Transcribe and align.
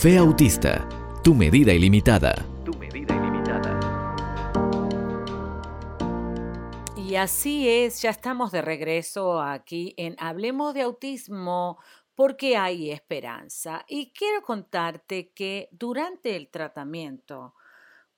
Fe 0.00 0.16
Autista, 0.16 0.88
tu 1.24 1.34
medida 1.34 1.72
ilimitada. 1.72 2.32
Tu 2.64 2.70
medida 2.78 3.16
ilimitada. 3.16 3.80
Y 6.96 7.16
así 7.16 7.68
es, 7.68 8.00
ya 8.00 8.10
estamos 8.10 8.52
de 8.52 8.62
regreso 8.62 9.42
aquí 9.42 9.94
en 9.96 10.14
Hablemos 10.20 10.72
de 10.74 10.82
Autismo 10.82 11.80
porque 12.14 12.56
hay 12.56 12.92
esperanza. 12.92 13.84
Y 13.88 14.12
quiero 14.12 14.42
contarte 14.42 15.32
que 15.32 15.68
durante 15.72 16.36
el 16.36 16.48
tratamiento, 16.48 17.56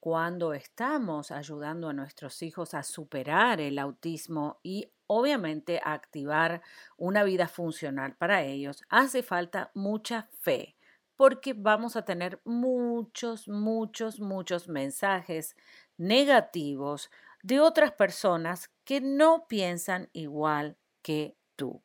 cuando 0.01 0.53
estamos 0.53 1.31
ayudando 1.31 1.89
a 1.89 1.95
nuestros 1.95 2.43
hijos 2.43 2.75
a 2.75 2.83
superar 2.83 3.59
el 3.59 3.79
autismo 3.79 4.61
y 4.63 4.93
obviamente 5.07 5.81
a 5.83 5.95
activar 5.95 6.61
una 6.99 7.25
vida 7.25 7.49
funcional 7.49 8.17
para 8.17 8.43
ellos, 8.43 8.83
hace 8.91 9.23
falta 9.23 9.71
mucha 9.73 10.29
fe 10.41 10.77
porque 11.21 11.53
vamos 11.53 11.97
a 11.97 12.07
tener 12.07 12.41
muchos, 12.47 13.47
muchos, 13.47 14.21
muchos 14.21 14.69
mensajes 14.69 15.55
negativos 15.99 17.11
de 17.43 17.61
otras 17.61 17.93
personas 17.93 18.71
que 18.85 19.03
no 19.03 19.47
piensan 19.47 20.09
igual 20.15 20.79
que 21.03 21.37
tú. 21.57 21.83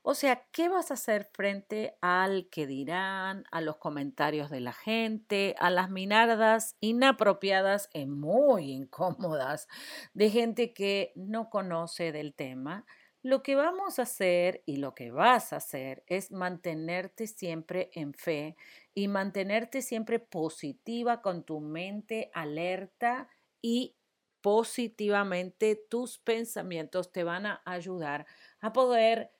O 0.00 0.14
sea, 0.14 0.46
¿qué 0.52 0.70
vas 0.70 0.90
a 0.90 0.94
hacer 0.94 1.28
frente 1.34 1.98
al 2.00 2.48
que 2.48 2.66
dirán, 2.66 3.44
a 3.50 3.60
los 3.60 3.76
comentarios 3.76 4.48
de 4.48 4.60
la 4.60 4.72
gente, 4.72 5.54
a 5.58 5.68
las 5.68 5.90
minadas 5.90 6.74
inapropiadas 6.80 7.90
y 7.92 8.06
muy 8.06 8.72
incómodas 8.72 9.68
de 10.14 10.30
gente 10.30 10.72
que 10.72 11.12
no 11.14 11.50
conoce 11.50 12.10
del 12.10 12.32
tema? 12.32 12.86
Lo 13.22 13.42
que 13.42 13.56
vamos 13.56 13.98
a 13.98 14.02
hacer 14.02 14.62
y 14.64 14.76
lo 14.76 14.94
que 14.94 15.10
vas 15.10 15.52
a 15.52 15.56
hacer 15.56 16.04
es 16.06 16.30
mantenerte 16.30 17.26
siempre 17.26 17.90
en 17.92 18.14
fe 18.14 18.56
y 18.94 19.08
mantenerte 19.08 19.82
siempre 19.82 20.20
positiva 20.20 21.20
con 21.20 21.42
tu 21.42 21.60
mente 21.60 22.30
alerta 22.32 23.28
y 23.60 23.96
positivamente 24.40 25.74
tus 25.74 26.18
pensamientos 26.18 27.10
te 27.10 27.24
van 27.24 27.46
a 27.46 27.60
ayudar 27.64 28.24
a 28.60 28.72
poder 28.72 29.32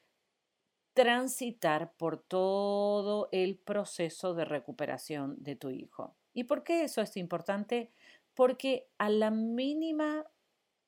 transitar 0.92 1.92
por 1.92 2.20
todo 2.20 3.28
el 3.30 3.56
proceso 3.56 4.34
de 4.34 4.44
recuperación 4.44 5.36
de 5.38 5.54
tu 5.54 5.70
hijo. 5.70 6.16
¿Y 6.34 6.44
por 6.44 6.64
qué 6.64 6.82
eso 6.82 7.00
es 7.00 7.16
importante? 7.16 7.92
Porque 8.34 8.88
a 8.98 9.08
la 9.08 9.30
mínima 9.30 10.26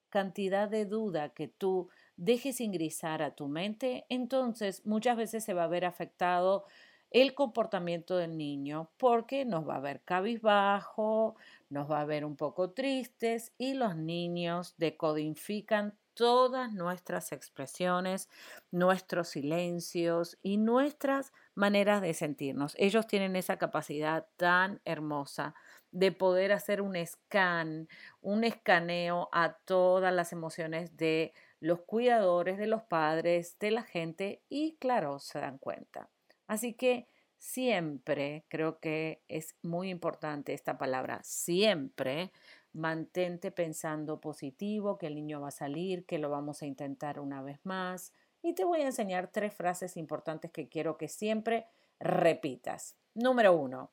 cantidad 0.09 0.69
de 0.69 0.87
duda 0.87 1.29
que 1.29 1.47
tú 1.47 1.89
dejes 2.21 2.61
ingresar 2.61 3.23
a 3.23 3.35
tu 3.35 3.49
mente, 3.49 4.05
entonces 4.11 4.85
muchas 4.85 5.17
veces 5.17 5.43
se 5.43 5.55
va 5.55 5.65
a 5.65 5.69
ver 5.69 5.87
afectado 5.87 6.67
el 7.11 7.35
comportamiento 7.35 8.17
del 8.19 8.37
niño 8.37 8.91
porque 8.99 9.45
nos 9.45 9.67
va 9.69 9.77
a 9.77 9.81
ver 9.81 10.03
cabizbajo, 10.03 11.37
nos 11.71 11.91
va 11.91 12.03
a 12.03 12.05
ver 12.05 12.25
un 12.27 12.37
poco 12.37 12.71
tristes 12.73 13.53
y 13.57 13.75
los 13.75 13.97
niños 13.97 14.75
decodifican 14.77 15.99
todas 16.13 16.73
nuestras 16.73 17.33
expresiones, 17.33 18.29
nuestros 18.71 19.29
silencios 19.29 20.39
y 20.43 20.59
nuestras 20.59 21.33
maneras 21.55 22.03
de 22.03 22.13
sentirnos. 22.13 22.75
Ellos 22.77 23.07
tienen 23.07 23.35
esa 23.35 23.57
capacidad 23.57 24.27
tan 24.37 24.83
hermosa 24.85 25.55
de 25.93 26.13
poder 26.13 26.53
hacer 26.53 26.83
un 26.83 26.95
scan, 27.05 27.89
un 28.21 28.45
escaneo 28.45 29.31
a 29.33 29.55
todas 29.65 30.13
las 30.13 30.33
emociones 30.33 30.97
de 30.99 31.33
los 31.61 31.83
cuidadores, 31.83 32.59
de 32.59 32.67
los 32.67 32.83
padres, 32.83 33.59
de 33.59 33.71
la 33.71 33.83
gente 33.83 34.43
y 34.49 34.77
claro, 34.77 35.19
se 35.19 35.39
dan 35.39 35.59
cuenta. 35.59 36.09
Así 36.47 36.75
que 36.75 37.07
siempre, 37.39 38.45
creo 38.49 38.81
que 38.81 39.23
es 39.29 39.57
muy 39.63 39.91
importante 39.91 40.53
esta 40.53 40.79
palabra, 40.79 41.21
siempre 41.23 42.33
mantente 42.73 43.51
pensando 43.51 44.21
positivo, 44.21 44.99
que 44.99 45.07
el 45.07 45.15
niño 45.15 45.41
va 45.41 45.49
a 45.49 45.53
salir, 45.53 46.07
que 46.07 46.19
lo 46.19 46.31
vamos 46.31 46.63
a 46.63 46.67
intentar 46.67 47.21
una 47.21 47.43
vez 47.43 47.59
más. 47.65 48.13
Y 48.43 48.55
te 48.55 48.65
voy 48.65 48.81
a 48.81 48.87
enseñar 48.87 49.29
tres 49.29 49.53
frases 49.53 49.97
importantes 49.97 50.51
que 50.51 50.69
quiero 50.69 50.97
que 50.97 51.09
siempre 51.09 51.67
repitas. 51.99 52.97
Número 53.15 53.53
uno, 53.53 53.91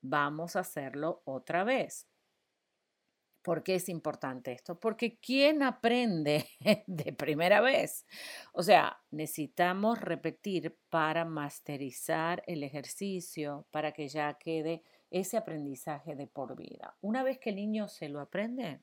vamos 0.00 0.56
a 0.56 0.60
hacerlo 0.60 1.22
otra 1.24 1.64
vez. 1.64 2.06
¿Por 3.44 3.62
qué 3.62 3.74
es 3.74 3.90
importante 3.90 4.52
esto? 4.52 4.80
Porque 4.80 5.18
¿quién 5.18 5.62
aprende 5.62 6.48
de 6.86 7.12
primera 7.12 7.60
vez? 7.60 8.06
O 8.54 8.62
sea, 8.62 9.02
necesitamos 9.10 10.00
repetir 10.00 10.78
para 10.88 11.26
masterizar 11.26 12.42
el 12.46 12.62
ejercicio, 12.62 13.66
para 13.70 13.92
que 13.92 14.08
ya 14.08 14.32
quede 14.38 14.82
ese 15.10 15.36
aprendizaje 15.36 16.16
de 16.16 16.26
por 16.26 16.56
vida. 16.56 16.96
Una 17.02 17.22
vez 17.22 17.38
que 17.38 17.50
el 17.50 17.56
niño 17.56 17.86
se 17.86 18.08
lo 18.08 18.20
aprende, 18.20 18.80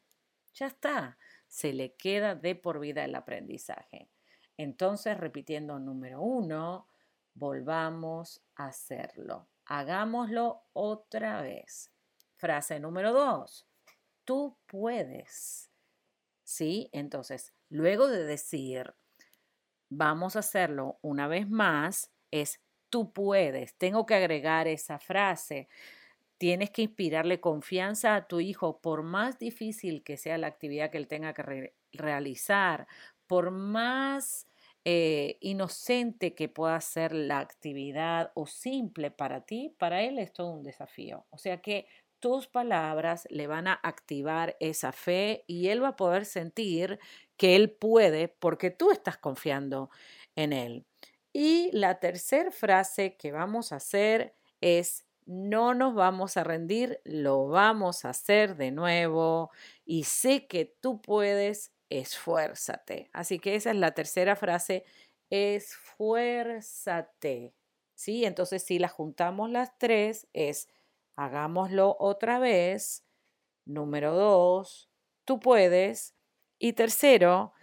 ya 0.54 0.68
está, 0.68 1.18
se 1.48 1.74
le 1.74 1.96
queda 1.96 2.36
de 2.36 2.54
por 2.54 2.80
vida 2.80 3.04
el 3.04 3.16
aprendizaje. 3.16 4.10
Entonces, 4.58 5.18
repitiendo 5.18 5.80
número 5.80 6.22
uno, 6.22 6.88
volvamos 7.34 8.44
a 8.58 8.68
hacerlo. 8.68 9.48
Hagámoslo 9.66 10.66
otra 10.74 11.42
vez. 11.42 11.92
Frase 12.36 12.80
número 12.80 13.12
dos 13.12 13.66
tú 14.26 14.58
puedes. 14.68 15.70
¿Sí? 16.44 16.90
Entonces, 16.92 17.54
luego 17.70 18.08
de 18.08 18.26
decir, 18.26 18.94
vamos 19.90 20.36
a 20.36 20.40
hacerlo 20.40 21.00
una 21.02 21.28
vez 21.28 21.50
más, 21.50 22.12
es 22.32 22.62
tú 22.90 23.12
puedes. 23.14 23.76
Tengo 23.76 24.06
que 24.06 24.16
agregar 24.16 24.68
esa 24.68 25.00
frase. 25.00 25.68
Tienes 26.38 26.72
que 26.72 26.84
inspirarle 26.84 27.40
confianza 27.40 28.16
a 28.16 28.28
tu 28.28 28.40
hijo, 28.40 28.82
por 28.82 29.04
más 29.04 29.40
difícil 29.40 30.04
que 30.04 30.18
sea 30.18 30.38
la 30.38 30.48
actividad 30.48 30.92
que 30.92 30.98
él 30.98 31.08
tenga 31.08 31.34
que 31.34 31.74
realizar, 31.94 32.88
por 33.28 33.52
más 33.52 34.48
eh, 34.84 35.38
inocente 35.42 36.34
que 36.34 36.50
pueda 36.50 36.82
ser 36.82 37.14
la 37.14 37.40
actividad 37.40 38.32
o 38.34 38.48
simple 38.48 39.12
para 39.12 39.42
ti, 39.42 39.76
para 39.78 40.02
él 40.02 40.18
es 40.18 40.34
todo 40.34 40.52
un 40.52 40.64
desafío. 40.64 41.26
O 41.30 41.38
sea 41.38 41.62
que 41.62 41.86
tus 42.22 42.48
palabras 42.48 43.28
le 43.30 43.48
van 43.48 43.68
a 43.68 43.74
activar 43.84 44.56
esa 44.62 44.94
fe 44.94 45.44
y 45.48 45.68
él 45.68 45.84
va 45.84 45.90
a 45.90 45.96
poder 45.98 46.26
sentir 46.26 47.00
que 47.36 47.58
él 47.58 47.72
puede 47.72 48.30
porque 48.30 48.72
tú 48.72 48.92
estás 48.92 49.18
confiando 49.18 49.90
en 50.36 50.54
él. 50.54 50.86
Y 51.34 51.72
la 51.74 52.00
tercera 52.00 52.52
frase 52.52 53.18
que 53.18 53.32
vamos 53.32 53.72
a 53.74 53.78
hacer 53.78 54.36
es, 54.62 55.06
no 55.26 55.74
nos 55.74 55.96
vamos 55.96 56.38
a 56.38 56.44
rendir, 56.44 57.02
lo 57.04 57.48
vamos 57.48 58.06
a 58.06 58.10
hacer 58.10 58.56
de 58.56 58.72
nuevo 58.72 59.50
y 59.84 60.04
sé 60.04 60.48
que 60.48 60.66
tú 60.66 61.02
puedes, 61.02 61.74
esfuérzate. 61.90 63.10
Así 63.14 63.40
que 63.40 63.56
esa 63.56 63.72
es 63.72 63.78
la 63.78 63.94
tercera 63.94 64.36
frase, 64.36 64.86
esfuérzate. 65.30 66.62
¿Sí? 67.96 68.26
Entonces 68.26 68.64
si 68.64 68.80
la 68.80 68.88
juntamos 68.90 69.50
las 69.50 69.78
tres 69.78 70.28
es 70.34 70.68
Hagámoslo 71.22 71.98
otra 72.00 72.40
vez. 72.40 73.06
Número 73.64 74.16
dos, 74.16 74.90
tú 75.24 75.40
puedes. 75.40 76.16
Y 76.58 76.74
tercero, 76.74 77.54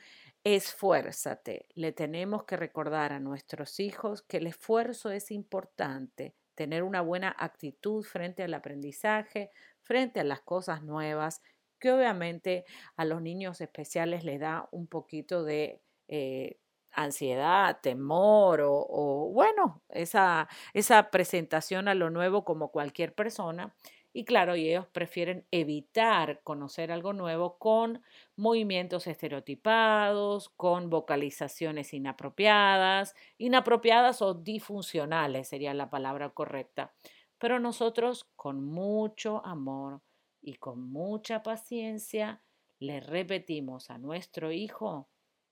esfuérzate. 0.44 1.66
Le 1.74 1.90
tenemos 1.90 2.44
que 2.44 2.56
recordar 2.56 3.12
a 3.12 3.18
nuestros 3.18 3.80
hijos 3.80 4.22
que 4.22 4.36
el 4.36 4.46
esfuerzo 4.46 5.10
es 5.10 5.32
importante, 5.32 6.36
tener 6.54 6.84
una 6.84 7.00
buena 7.00 7.34
actitud 7.36 8.04
frente 8.04 8.44
al 8.44 8.54
aprendizaje, 8.54 9.50
frente 9.82 10.20
a 10.20 10.24
las 10.24 10.42
cosas 10.42 10.84
nuevas, 10.84 11.42
que 11.80 11.90
obviamente 11.90 12.64
a 12.94 13.04
los 13.04 13.20
niños 13.22 13.60
especiales 13.60 14.22
les 14.22 14.38
da 14.38 14.68
un 14.70 14.86
poquito 14.86 15.42
de 15.42 15.82
eh, 16.06 16.60
ansiedad, 17.02 17.80
temor 17.80 18.60
o, 18.62 19.30
bueno, 19.32 19.82
esa, 19.88 20.48
esa 20.74 21.10
presentación 21.10 21.88
a 21.88 21.94
lo 21.94 22.10
nuevo 22.10 22.44
como 22.44 22.70
cualquier 22.70 23.14
persona. 23.14 23.74
Y 24.12 24.24
claro, 24.24 24.54
ellos 24.54 24.86
prefieren 24.86 25.46
evitar 25.50 26.40
conocer 26.42 26.90
algo 26.90 27.12
nuevo 27.12 27.58
con 27.58 28.02
movimientos 28.36 29.06
estereotipados, 29.06 30.48
con 30.50 30.90
vocalizaciones 30.90 31.94
inapropiadas, 31.94 33.14
inapropiadas 33.36 34.22
o 34.22 34.34
disfuncionales 34.34 35.48
sería 35.48 35.74
la 35.74 35.90
palabra 35.90 36.30
correcta. 36.30 36.92
Pero 37.38 37.60
nosotros 37.60 38.26
con 38.34 38.64
mucho 38.64 39.44
amor 39.44 40.00
y 40.40 40.54
con 40.54 40.90
mucha 40.90 41.42
paciencia 41.42 42.42
le 42.80 43.00
repetimos 43.00 43.90
a 43.90 43.98
nuestro 43.98 44.52
hijo 44.52 45.08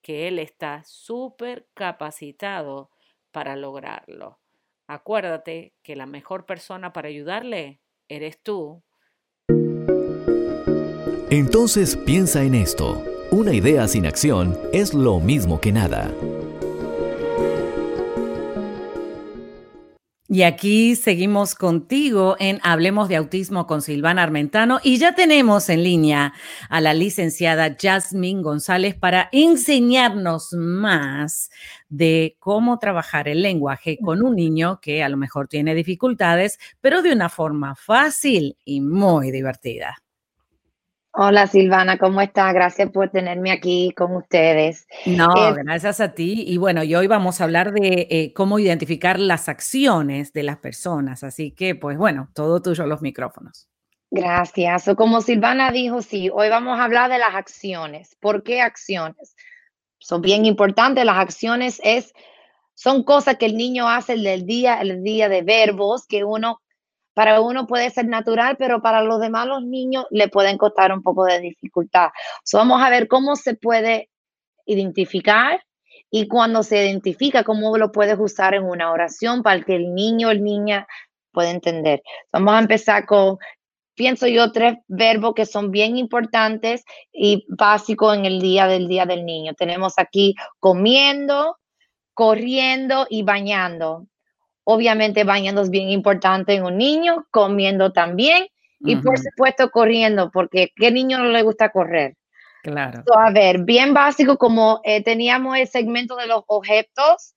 que 0.06 0.28
Él 0.28 0.38
está 0.38 0.84
súper 0.84 1.66
capacitado 1.74 2.92
para 3.32 3.56
lograrlo. 3.56 4.38
Acuérdate 4.86 5.74
que 5.82 5.96
la 5.96 6.06
mejor 6.06 6.46
persona 6.46 6.92
para 6.92 7.08
ayudarle 7.08 7.80
eres 8.06 8.40
tú. 8.40 8.84
Entonces 11.28 11.96
piensa 11.96 12.44
en 12.44 12.54
esto. 12.54 13.02
Una 13.32 13.52
idea 13.52 13.88
sin 13.88 14.06
acción 14.06 14.56
es 14.72 14.94
lo 14.94 15.18
mismo 15.18 15.60
que 15.60 15.72
nada. 15.72 16.14
Y 20.36 20.42
aquí 20.42 20.96
seguimos 20.96 21.54
contigo 21.54 22.36
en 22.38 22.60
Hablemos 22.62 23.08
de 23.08 23.16
Autismo 23.16 23.66
con 23.66 23.80
Silvana 23.80 24.22
Armentano 24.22 24.80
y 24.82 24.98
ya 24.98 25.14
tenemos 25.14 25.70
en 25.70 25.82
línea 25.82 26.34
a 26.68 26.82
la 26.82 26.92
licenciada 26.92 27.74
Jasmine 27.80 28.42
González 28.42 28.94
para 28.94 29.30
enseñarnos 29.32 30.52
más 30.52 31.48
de 31.88 32.36
cómo 32.38 32.78
trabajar 32.78 33.28
el 33.28 33.40
lenguaje 33.40 33.96
con 34.04 34.20
un 34.20 34.36
niño 34.36 34.78
que 34.82 35.02
a 35.02 35.08
lo 35.08 35.16
mejor 35.16 35.48
tiene 35.48 35.74
dificultades, 35.74 36.58
pero 36.82 37.00
de 37.00 37.14
una 37.14 37.30
forma 37.30 37.74
fácil 37.74 38.58
y 38.62 38.82
muy 38.82 39.30
divertida. 39.30 39.96
Hola 41.18 41.46
Silvana, 41.46 41.96
¿cómo 41.96 42.20
estás? 42.20 42.52
Gracias 42.52 42.90
por 42.90 43.08
tenerme 43.08 43.50
aquí 43.50 43.90
con 43.96 44.14
ustedes. 44.16 44.86
No, 45.06 45.28
gracias 45.64 45.98
a 46.02 46.12
ti. 46.12 46.44
Y 46.46 46.58
bueno, 46.58 46.84
y 46.84 46.94
hoy 46.94 47.06
vamos 47.06 47.40
a 47.40 47.44
hablar 47.44 47.72
de 47.72 48.06
eh, 48.10 48.34
cómo 48.34 48.58
identificar 48.58 49.18
las 49.18 49.48
acciones 49.48 50.34
de 50.34 50.42
las 50.42 50.58
personas. 50.58 51.24
Así 51.24 51.52
que, 51.52 51.74
pues 51.74 51.96
bueno, 51.96 52.28
todo 52.34 52.60
tuyo 52.60 52.84
los 52.84 53.00
micrófonos. 53.00 53.66
Gracias. 54.10 54.88
O 54.88 54.94
como 54.94 55.22
Silvana 55.22 55.70
dijo, 55.70 56.02
sí, 56.02 56.28
hoy 56.30 56.50
vamos 56.50 56.78
a 56.78 56.84
hablar 56.84 57.10
de 57.10 57.16
las 57.16 57.34
acciones. 57.34 58.14
¿Por 58.20 58.42
qué 58.42 58.60
acciones? 58.60 59.34
Son 59.98 60.20
bien 60.20 60.44
importantes. 60.44 61.02
Las 61.06 61.16
acciones 61.16 61.80
es, 61.82 62.12
son 62.74 63.04
cosas 63.04 63.38
que 63.38 63.46
el 63.46 63.56
niño 63.56 63.88
hace 63.88 64.12
el 64.12 64.44
día, 64.44 64.82
el 64.82 65.02
día 65.02 65.30
de 65.30 65.40
verbos 65.40 66.06
que 66.06 66.24
uno 66.24 66.60
para 67.16 67.40
uno 67.40 67.66
puede 67.66 67.88
ser 67.88 68.06
natural, 68.08 68.56
pero 68.58 68.82
para 68.82 69.00
los 69.00 69.18
demás, 69.20 69.46
los 69.46 69.64
niños, 69.64 70.04
le 70.10 70.28
pueden 70.28 70.58
costar 70.58 70.92
un 70.92 71.02
poco 71.02 71.24
de 71.24 71.40
dificultad. 71.40 72.10
vamos 72.52 72.82
a 72.82 72.90
ver 72.90 73.08
cómo 73.08 73.36
se 73.36 73.54
puede 73.54 74.10
identificar 74.66 75.64
y 76.10 76.28
cuando 76.28 76.62
se 76.62 76.84
identifica, 76.84 77.42
cómo 77.42 77.78
lo 77.78 77.90
puedes 77.90 78.18
usar 78.20 78.52
en 78.52 78.64
una 78.64 78.92
oración 78.92 79.42
para 79.42 79.62
que 79.62 79.76
el 79.76 79.94
niño 79.94 80.28
o 80.28 80.30
el 80.30 80.44
niña 80.44 80.86
pueda 81.32 81.48
entender. 81.48 82.02
Vamos 82.32 82.52
a 82.52 82.58
empezar 82.58 83.06
con, 83.06 83.38
pienso 83.94 84.26
yo, 84.26 84.52
tres 84.52 84.74
verbos 84.86 85.32
que 85.34 85.46
son 85.46 85.70
bien 85.70 85.96
importantes 85.96 86.84
y 87.14 87.46
básicos 87.48 88.14
en 88.14 88.26
el 88.26 88.42
día 88.42 88.66
del 88.66 88.88
día 88.88 89.06
del 89.06 89.24
niño. 89.24 89.54
Tenemos 89.54 89.94
aquí 89.96 90.34
comiendo, 90.60 91.56
corriendo 92.12 93.06
y 93.08 93.22
bañando. 93.22 94.06
Obviamente 94.68 95.22
bañando 95.22 95.62
es 95.62 95.70
bien 95.70 95.90
importante 95.90 96.54
en 96.54 96.64
un 96.64 96.76
niño, 96.76 97.24
comiendo 97.30 97.92
también 97.92 98.48
y 98.80 98.96
por 98.96 99.16
supuesto 99.16 99.70
corriendo, 99.70 100.32
porque 100.32 100.72
¿qué 100.74 100.90
niño 100.90 101.18
no 101.18 101.26
le 101.26 101.42
gusta 101.42 101.70
correr? 101.70 102.16
Claro. 102.64 103.04
a 103.16 103.30
ver, 103.30 103.60
bien 103.62 103.94
básico 103.94 104.38
como 104.38 104.80
eh, 104.82 105.00
teníamos 105.04 105.56
el 105.56 105.68
segmento 105.68 106.16
de 106.16 106.26
los 106.26 106.42
objetos, 106.48 107.34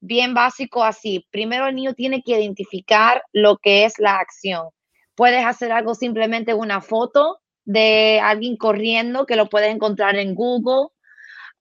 bien 0.00 0.34
básico 0.34 0.84
así. 0.84 1.26
Primero 1.30 1.66
el 1.66 1.76
niño 1.76 1.94
tiene 1.94 2.22
que 2.22 2.38
identificar 2.38 3.22
lo 3.32 3.56
que 3.56 3.86
es 3.86 3.98
la 3.98 4.18
acción. 4.18 4.68
Puedes 5.14 5.46
hacer 5.46 5.72
algo 5.72 5.94
simplemente 5.94 6.52
una 6.52 6.82
foto 6.82 7.38
de 7.64 8.20
alguien 8.22 8.58
corriendo 8.58 9.24
que 9.24 9.36
lo 9.36 9.48
puedes 9.48 9.74
encontrar 9.74 10.14
en 10.16 10.34
Google, 10.34 10.88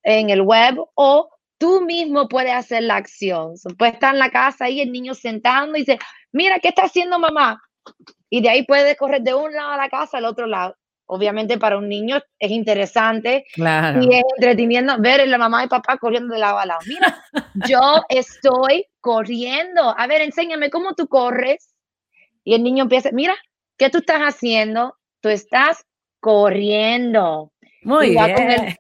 en 0.04 0.30
el 0.30 0.42
web 0.42 0.76
o 0.96 1.30
tú 1.66 1.82
mismo 1.82 2.30
puedes 2.30 2.54
hacer 2.54 2.84
la 2.84 2.98
acción. 2.98 3.56
Puede 3.76 3.94
estar 3.94 4.14
en 4.14 4.20
la 4.20 4.30
casa 4.30 4.66
ahí 4.66 4.82
el 4.82 4.92
niño 4.92 5.16
sentando 5.16 5.76
y 5.76 5.80
dice, 5.80 5.98
mira, 6.32 6.60
¿qué 6.60 6.68
está 6.68 6.84
haciendo 6.84 7.18
mamá? 7.18 7.60
Y 8.30 8.42
de 8.42 8.50
ahí 8.50 8.64
puede 8.68 8.96
correr 8.96 9.24
de 9.24 9.34
un 9.34 9.52
lado 9.52 9.72
a 9.72 9.78
la 9.78 9.90
casa 9.90 10.20
al 10.20 10.26
otro 10.26 10.46
lado. 10.46 10.76
Obviamente 11.08 11.58
para 11.58 11.80
un 11.80 11.90
niño 11.90 12.22
es 12.38 12.52
interesante 12.52 13.46
claro. 13.56 14.00
y 14.04 14.14
es 14.14 14.24
entreteniendo 14.38 14.96
ver 15.00 15.22
a 15.22 15.26
la 15.26 15.40
mamá 15.40 15.64
y 15.64 15.68
papá 15.68 15.98
corriendo 15.98 16.36
de 16.36 16.40
lado 16.40 16.60
a 16.60 16.68
lado. 16.68 16.82
Mira, 16.86 17.24
yo 17.68 18.04
estoy 18.10 18.86
corriendo. 19.02 19.92
A 19.98 20.06
ver, 20.06 20.22
enséñame 20.22 20.70
cómo 20.70 20.94
tú 20.94 21.08
corres. 21.08 21.74
Y 22.44 22.54
el 22.54 22.62
niño 22.62 22.84
empieza, 22.84 23.10
mira, 23.12 23.36
¿qué 23.76 23.90
tú 23.90 24.00
estás 24.00 24.22
haciendo? 24.22 25.00
Tú 25.20 25.30
estás 25.30 25.84
corriendo. 26.20 27.52
Muy 27.86 28.08
igual 28.08 28.34
bien. 28.34 28.76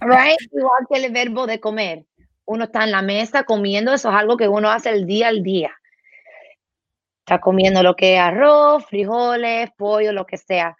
right? 0.00 0.38
Igual 0.52 0.86
que 0.88 1.04
el 1.04 1.12
verbo 1.12 1.46
de 1.48 1.58
comer. 1.58 2.06
Uno 2.44 2.64
está 2.64 2.84
en 2.84 2.92
la 2.92 3.02
mesa 3.02 3.42
comiendo, 3.42 3.92
eso 3.92 4.08
es 4.08 4.14
algo 4.14 4.36
que 4.36 4.48
uno 4.48 4.70
hace 4.70 4.90
el 4.90 5.06
día 5.06 5.28
al 5.28 5.42
día. 5.42 5.72
Está 7.18 7.40
comiendo 7.40 7.82
lo 7.82 7.96
que 7.96 8.14
es 8.14 8.20
arroz, 8.20 8.86
frijoles, 8.86 9.70
pollo, 9.76 10.12
lo 10.12 10.24
que 10.24 10.38
sea. 10.38 10.76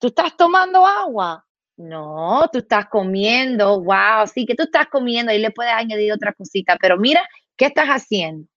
¿Tú 0.00 0.08
estás 0.08 0.36
tomando 0.36 0.84
agua? 0.84 1.46
No, 1.76 2.48
tú 2.52 2.58
estás 2.58 2.86
comiendo. 2.86 3.80
Wow, 3.80 4.26
sí, 4.26 4.44
que 4.44 4.56
tú 4.56 4.64
estás 4.64 4.88
comiendo 4.88 5.32
y 5.32 5.38
le 5.38 5.52
puedes 5.52 5.72
añadir 5.72 6.12
otra 6.12 6.32
cosita. 6.32 6.76
Pero 6.80 6.98
mira, 6.98 7.22
¿qué 7.56 7.66
estás 7.66 7.86
haciendo? 7.86 8.48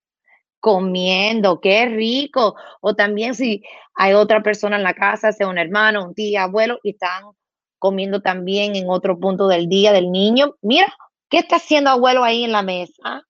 Comiendo, 0.59 1.61
qué 1.61 1.85
rico. 1.85 2.55
O 2.81 2.95
también 2.95 3.35
si 3.35 3.63
hay 3.93 4.13
otra 4.13 4.41
persona 4.41 4.77
en 4.77 4.83
la 4.83 4.95
casa, 4.95 5.31
sea 5.31 5.47
un 5.47 5.59
hermano, 5.59 6.05
un 6.05 6.15
tío, 6.15 6.41
abuelo, 6.41 6.79
y 6.83 6.89
están 6.89 7.23
comiendo 7.85 8.19
también 8.19 8.75
en 8.75 8.89
otro 8.89 9.19
punto 9.19 9.47
del 9.47 9.69
día 9.69 9.93
del 9.93 10.11
niño. 10.11 10.55
Mira, 10.63 10.91
¿qué 11.29 11.37
está 11.37 11.57
haciendo 11.57 11.91
abuelo 11.91 12.23
ahí 12.23 12.43
en 12.43 12.51
la 12.51 12.63
mesa? 12.63 13.21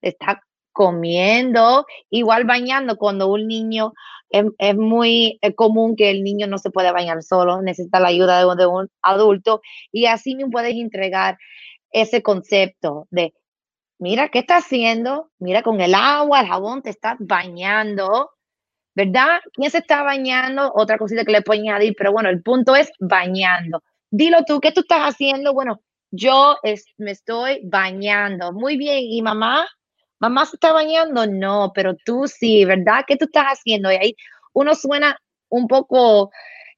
Está 0.00 0.40
comiendo, 0.70 1.84
igual 2.10 2.44
bañando 2.44 2.96
cuando 2.96 3.26
un 3.26 3.48
niño 3.48 3.92
es, 4.30 4.76
muy 4.76 5.40
común 5.56 5.96
que 5.96 6.10
el 6.10 6.22
niño 6.22 6.46
no 6.46 6.58
se 6.58 6.70
puede 6.70 6.92
bañar 6.92 7.24
solo, 7.24 7.60
necesita 7.60 7.98
la 7.98 8.08
ayuda 8.08 8.38
de, 8.38 8.54
de 8.54 8.66
un 8.66 8.88
adulto 9.02 9.62
y 9.90 10.06
así 10.06 10.36
me 10.36 10.48
puedes 10.48 10.76
entregar 10.76 11.36
ese 11.90 12.22
concepto 12.22 13.08
de, 13.10 13.34
mira, 13.98 14.28
¿qué 14.28 14.38
está 14.40 14.58
haciendo? 14.58 15.30
Mira, 15.40 15.62
con 15.62 15.80
el 15.80 15.92
agua, 15.92 16.40
el 16.40 16.46
jabón 16.46 16.82
te 16.82 16.90
estás 16.90 17.16
bañando, 17.18 18.30
¿verdad? 18.94 19.40
¿Quién 19.52 19.70
se 19.72 19.78
está 19.78 20.02
bañando? 20.04 20.72
Otra 20.74 20.98
cosita 20.98 21.24
que 21.24 21.32
le 21.32 21.42
puedo 21.42 21.60
añadir, 21.60 21.94
pero 21.98 22.12
bueno, 22.12 22.28
el 22.28 22.42
punto 22.42 22.76
es 22.76 22.90
bañando. 23.00 23.82
Dilo 24.16 24.44
tú, 24.44 24.60
¿qué 24.60 24.70
tú 24.70 24.82
estás 24.82 25.00
haciendo? 25.00 25.52
Bueno, 25.52 25.80
yo 26.12 26.56
me 26.98 27.10
estoy 27.10 27.60
bañando. 27.64 28.52
Muy 28.52 28.76
bien. 28.76 29.02
¿Y 29.02 29.20
mamá? 29.22 29.66
¿Mamá 30.20 30.46
se 30.46 30.54
está 30.54 30.72
bañando? 30.72 31.26
No, 31.26 31.72
pero 31.74 31.96
tú 32.04 32.28
sí, 32.28 32.64
¿verdad? 32.64 33.04
¿Qué 33.08 33.16
tú 33.16 33.24
estás 33.24 33.46
haciendo? 33.46 33.90
Y 33.90 33.96
ahí 33.96 34.16
uno 34.52 34.76
suena 34.76 35.18
un 35.48 35.66
poco 35.66 36.30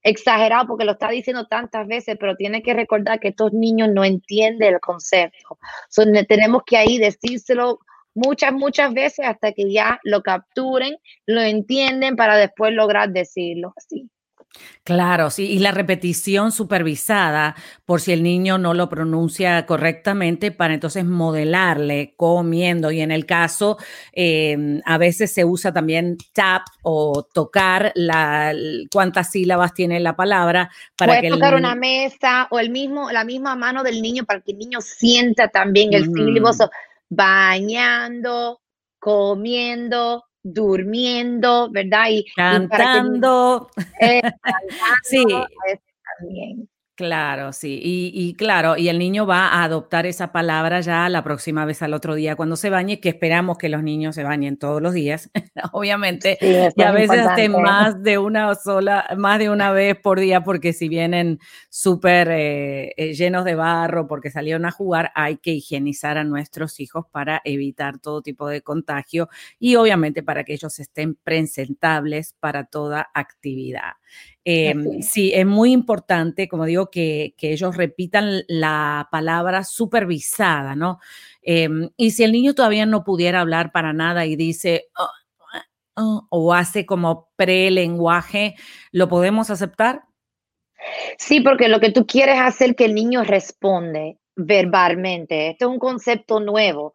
exagerado 0.02 0.66
porque 0.66 0.87
lo 0.87 0.93
está 0.93 1.11
diciendo 1.11 1.47
tantas 1.47 1.87
veces, 1.87 2.16
pero 2.19 2.37
tiene 2.37 2.62
que 2.62 2.73
recordar 2.73 3.21
que 3.21 3.28
estos 3.28 3.52
niños 3.52 3.90
no 3.90 4.02
entienden 4.02 4.73
el 4.73 4.81
concepto. 4.81 5.59
tenemos 6.26 6.62
que 6.64 6.78
ahí 6.78 6.97
decírselo 6.97 7.81
muchas, 8.14 8.55
muchas 8.55 8.95
veces 8.95 9.26
hasta 9.26 9.52
que 9.52 9.71
ya 9.71 10.00
lo 10.05 10.23
capturen, 10.23 10.97
lo 11.26 11.43
entienden 11.43 12.16
para 12.16 12.37
después 12.38 12.73
lograr 12.73 13.11
decirlo 13.11 13.75
así. 13.76 14.09
Claro, 14.84 15.30
sí, 15.30 15.50
y 15.50 15.58
la 15.58 15.72
repetición 15.72 16.52
supervisada 16.52 17.56
por 17.84 18.00
si 18.00 18.12
el 18.12 18.22
niño 18.22 18.56
no 18.56 18.72
lo 18.72 18.88
pronuncia 18.88 19.66
correctamente 19.66 20.52
para 20.52 20.75
entonces 20.75 21.04
modelarle 21.04 22.14
comiendo. 22.16 22.92
Y 22.92 23.00
en 23.00 23.10
el 23.10 23.26
caso, 23.26 23.78
em, 24.12 24.80
a 24.84 24.96
veces 24.96 25.32
se 25.32 25.44
usa 25.44 25.72
también 25.72 26.16
tap 26.32 26.62
o 26.82 27.26
tocar 27.32 27.90
la, 27.96 28.54
cuántas 28.92 29.32
sílabas 29.32 29.75
tiene 29.75 29.98
la 29.98 30.14
palabra 30.14 30.70
para 30.96 31.14
Puedes 31.14 31.22
que 31.22 31.30
tocar 31.30 31.56
una 31.56 31.75
mesa 31.75 32.46
o 32.50 32.60
el 32.60 32.70
mismo, 32.70 33.10
la 33.10 33.25
misma 33.25 33.56
mano 33.56 33.82
del 33.82 34.00
niño 34.00 34.25
para 34.25 34.40
que 34.40 34.52
el 34.52 34.58
niño 34.58 34.80
sienta 34.80 35.48
también 35.48 35.94
el 35.94 36.04
sílabo, 36.04 36.70
bañando, 37.08 38.60
comiendo, 39.00 40.25
durmiendo, 40.52 41.70
¿verdad? 41.70 42.06
Y 42.10 42.24
cantando. 42.34 43.70
Eh, 44.00 44.20
cantando 44.22 44.38
sí. 45.04 45.24
También. 46.18 46.68
Claro, 46.96 47.52
sí. 47.52 47.78
Y, 47.82 48.32
claro, 48.36 48.78
y 48.78 48.88
el 48.88 48.98
niño 48.98 49.26
va 49.26 49.48
a 49.48 49.64
adoptar 49.64 50.06
esa 50.06 50.32
palabra 50.32 50.80
ya 50.80 51.10
la 51.10 51.22
próxima 51.22 51.66
vez 51.66 51.82
al 51.82 51.92
otro 51.92 52.14
día 52.14 52.36
cuando 52.36 52.56
se 52.56 52.70
bañe, 52.70 53.00
que 53.00 53.10
esperamos 53.10 53.58
que 53.58 53.68
los 53.68 53.82
niños 53.82 54.14
se 54.14 54.24
bañen 54.24 54.56
todos 54.56 54.80
los 54.80 54.94
días, 54.94 55.30
obviamente, 55.72 56.38
y 56.40 56.82
a 56.82 56.92
veces 56.92 57.18
hasta 57.18 57.48
más 57.50 58.02
de 58.02 58.16
una 58.16 58.54
sola, 58.54 59.06
más 59.18 59.38
de 59.38 59.50
una 59.50 59.72
vez 59.72 59.94
por 60.00 60.18
día, 60.20 60.42
porque 60.42 60.72
si 60.72 60.88
vienen 60.88 61.38
súper 61.68 62.28
eh, 62.30 62.94
eh, 62.96 63.12
llenos 63.12 63.44
de 63.44 63.56
barro 63.56 64.06
porque 64.08 64.30
salieron 64.30 64.64
a 64.64 64.70
jugar, 64.70 65.12
hay 65.14 65.36
que 65.36 65.50
higienizar 65.50 66.16
a 66.16 66.24
nuestros 66.24 66.80
hijos 66.80 67.04
para 67.12 67.42
evitar 67.44 67.98
todo 67.98 68.22
tipo 68.22 68.48
de 68.48 68.62
contagio 68.62 69.28
y 69.58 69.76
obviamente 69.76 70.22
para 70.22 70.44
que 70.44 70.54
ellos 70.54 70.78
estén 70.78 71.14
presentables 71.14 72.34
para 72.40 72.64
toda 72.64 73.10
actividad. 73.12 73.96
Em, 74.48 75.02
sí, 75.02 75.32
es 75.34 75.44
muy 75.44 75.72
importante, 75.72 76.46
como 76.46 76.66
digo, 76.66 76.88
que, 76.88 77.34
ellos 77.36 77.76
repitan 77.76 78.44
la 78.46 79.08
palabra 79.10 79.64
supervisada, 79.64 80.76
¿no? 80.76 81.00
Em, 81.42 81.90
y 81.96 82.12
si 82.12 82.22
el 82.22 82.30
niño 82.30 82.54
todavía 82.54 82.86
no 82.86 83.02
pudiera 83.02 83.40
hablar 83.40 83.72
para 83.72 83.92
nada 83.92 84.24
y 84.24 84.36
dice, 84.36 84.86
oh, 84.96 85.08
oh", 85.96 86.26
o 86.30 86.54
hace 86.54 86.86
como 86.86 87.28
prelenguaje, 87.34 88.54
¿lo 88.92 89.08
podemos 89.08 89.50
aceptar? 89.50 90.02
Sí, 91.18 91.40
porque 91.40 91.66
lo 91.66 91.80
que 91.80 91.90
tú 91.90 92.06
quieres 92.06 92.38
hacer 92.38 92.76
que 92.76 92.84
el 92.84 92.94
niño 92.94 93.24
responde 93.24 94.18
verbalmente. 94.36 95.50
Esto 95.50 95.64
es 95.64 95.72
un 95.72 95.80
concepto 95.80 96.38
nuevo. 96.38 96.92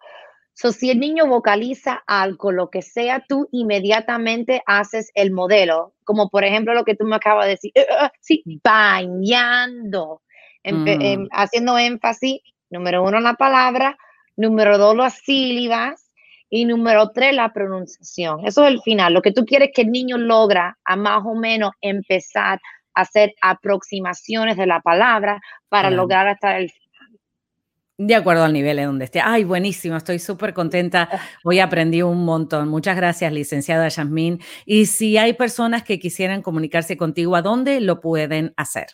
So, 0.61 0.71
si 0.71 0.91
el 0.91 0.99
niño 0.99 1.25
vocaliza 1.25 2.03
algo, 2.05 2.51
lo 2.51 2.69
que 2.69 2.83
sea, 2.83 3.25
tú 3.27 3.49
inmediatamente 3.51 4.61
haces 4.67 5.09
el 5.15 5.31
modelo, 5.31 5.95
como 6.03 6.29
por 6.29 6.43
ejemplo 6.43 6.75
lo 6.75 6.83
que 6.83 6.95
tú 6.95 7.05
me 7.05 7.15
acabas 7.15 7.45
de 7.45 7.51
decir, 7.51 7.71
eh, 7.73 7.81
eh, 7.89 8.09
sí, 8.19 8.43
bañando, 8.63 10.21
Mm. 10.63 11.27
haciendo 11.31 11.79
énfasis, 11.79 12.41
número 12.69 13.01
uno, 13.03 13.19
la 13.19 13.33
palabra, 13.33 13.97
número 14.35 14.77
dos, 14.77 14.95
las 14.95 15.15
sílabas, 15.15 16.11
y 16.53 16.65
número 16.65 17.09
tres, 17.09 17.33
la 17.33 17.53
pronunciación. 17.53 18.45
Eso 18.45 18.63
es 18.63 18.73
el 18.73 18.81
final. 18.81 19.13
Lo 19.13 19.23
que 19.23 19.31
tú 19.31 19.45
quieres 19.45 19.69
que 19.73 19.81
el 19.81 19.91
niño 19.91 20.17
logra 20.17 20.77
a 20.83 20.95
más 20.95 21.23
o 21.25 21.33
menos 21.33 21.71
empezar 21.81 22.59
a 22.93 23.01
hacer 23.01 23.33
aproximaciones 23.41 24.57
de 24.57 24.67
la 24.67 24.81
palabra 24.81 25.39
para 25.69 25.89
lograr 25.89 26.27
hasta 26.27 26.57
el. 26.57 26.71
De 28.03 28.15
acuerdo 28.15 28.43
al 28.43 28.51
nivel 28.51 28.79
en 28.79 28.85
donde 28.85 29.05
esté. 29.05 29.21
Ay, 29.23 29.43
buenísimo, 29.43 29.95
estoy 29.95 30.17
súper 30.17 30.55
contenta. 30.55 31.07
Hoy 31.43 31.59
aprendí 31.59 32.01
un 32.01 32.25
montón. 32.25 32.67
Muchas 32.67 32.95
gracias, 32.95 33.31
licenciada 33.31 33.87
Yasmín. 33.87 34.39
Y 34.65 34.87
si 34.87 35.19
hay 35.19 35.33
personas 35.33 35.83
que 35.83 35.99
quisieran 35.99 36.41
comunicarse 36.41 36.97
contigo, 36.97 37.35
¿a 37.35 37.43
dónde 37.43 37.79
lo 37.79 38.01
pueden 38.01 38.55
hacer? 38.57 38.87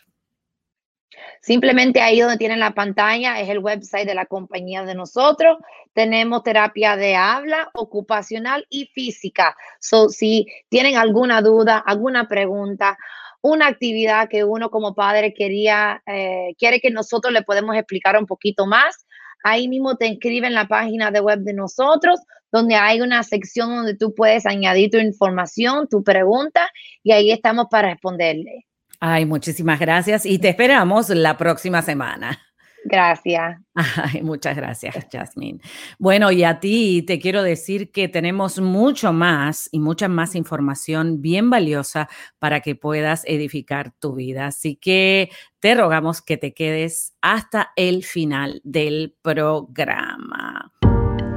Simplemente 1.40 2.02
ahí 2.02 2.20
donde 2.20 2.36
tienen 2.36 2.60
la 2.60 2.74
pantalla 2.74 3.40
es 3.40 3.48
el 3.48 3.60
website 3.60 4.06
de 4.06 4.14
la 4.14 4.26
compañía 4.26 4.84
de 4.84 4.94
nosotros. 4.94 5.56
Tenemos 5.94 6.42
terapia 6.42 6.96
de 6.96 7.16
habla, 7.16 7.70
ocupacional 7.72 8.66
y 8.68 8.90
física. 8.92 9.56
So, 9.80 10.10
si 10.10 10.46
tienen 10.68 10.98
alguna 10.98 11.40
duda, 11.40 11.78
alguna 11.78 12.28
pregunta, 12.28 12.98
una 13.40 13.66
actividad 13.66 14.28
que 14.28 14.44
uno 14.44 14.70
como 14.70 14.94
padre 14.94 15.34
quería, 15.34 16.02
eh, 16.06 16.54
quiere 16.58 16.80
que 16.80 16.90
nosotros 16.90 17.32
le 17.32 17.42
podemos 17.42 17.76
explicar 17.76 18.18
un 18.18 18.26
poquito 18.26 18.66
más, 18.66 19.06
ahí 19.44 19.68
mismo 19.68 19.96
te 19.96 20.06
inscribe 20.06 20.46
en 20.46 20.54
la 20.54 20.66
página 20.66 21.10
de 21.10 21.20
web 21.20 21.40
de 21.40 21.54
nosotros, 21.54 22.20
donde 22.50 22.74
hay 22.74 23.00
una 23.00 23.22
sección 23.22 23.74
donde 23.74 23.96
tú 23.96 24.14
puedes 24.14 24.46
añadir 24.46 24.90
tu 24.90 24.98
información, 24.98 25.86
tu 25.88 26.02
pregunta, 26.02 26.68
y 27.02 27.12
ahí 27.12 27.30
estamos 27.30 27.66
para 27.70 27.90
responderle. 27.90 28.66
Ay, 29.00 29.26
muchísimas 29.26 29.78
gracias 29.78 30.26
y 30.26 30.38
te 30.38 30.48
esperamos 30.48 31.10
la 31.10 31.36
próxima 31.36 31.82
semana. 31.82 32.47
Gracias. 32.84 33.60
Ay, 33.74 34.22
muchas 34.22 34.56
gracias, 34.56 34.94
Jasmine. 35.10 35.60
Bueno, 35.98 36.30
y 36.30 36.44
a 36.44 36.60
ti 36.60 37.02
te 37.02 37.18
quiero 37.18 37.42
decir 37.42 37.90
que 37.90 38.08
tenemos 38.08 38.60
mucho 38.60 39.12
más 39.12 39.68
y 39.72 39.80
mucha 39.80 40.08
más 40.08 40.34
información 40.34 41.20
bien 41.20 41.50
valiosa 41.50 42.08
para 42.38 42.60
que 42.60 42.74
puedas 42.74 43.24
edificar 43.26 43.92
tu 43.98 44.14
vida. 44.14 44.46
Así 44.46 44.76
que 44.76 45.30
te 45.60 45.74
rogamos 45.74 46.22
que 46.22 46.36
te 46.36 46.54
quedes 46.54 47.14
hasta 47.20 47.72
el 47.76 48.04
final 48.04 48.60
del 48.64 49.16
programa. 49.22 50.72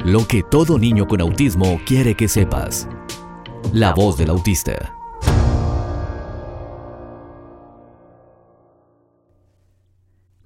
Lo 0.06 0.28
que 0.28 0.44
todo 0.50 0.80
niño 0.80 1.08
con 1.08 1.22
autismo 1.22 1.80
quiere 1.86 2.16
que 2.16 2.28
sepas. 2.28 2.88
La 3.74 3.94
voz 3.94 4.18
del 4.18 4.30
autista. 4.30 4.98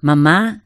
Mamá, 0.02 0.65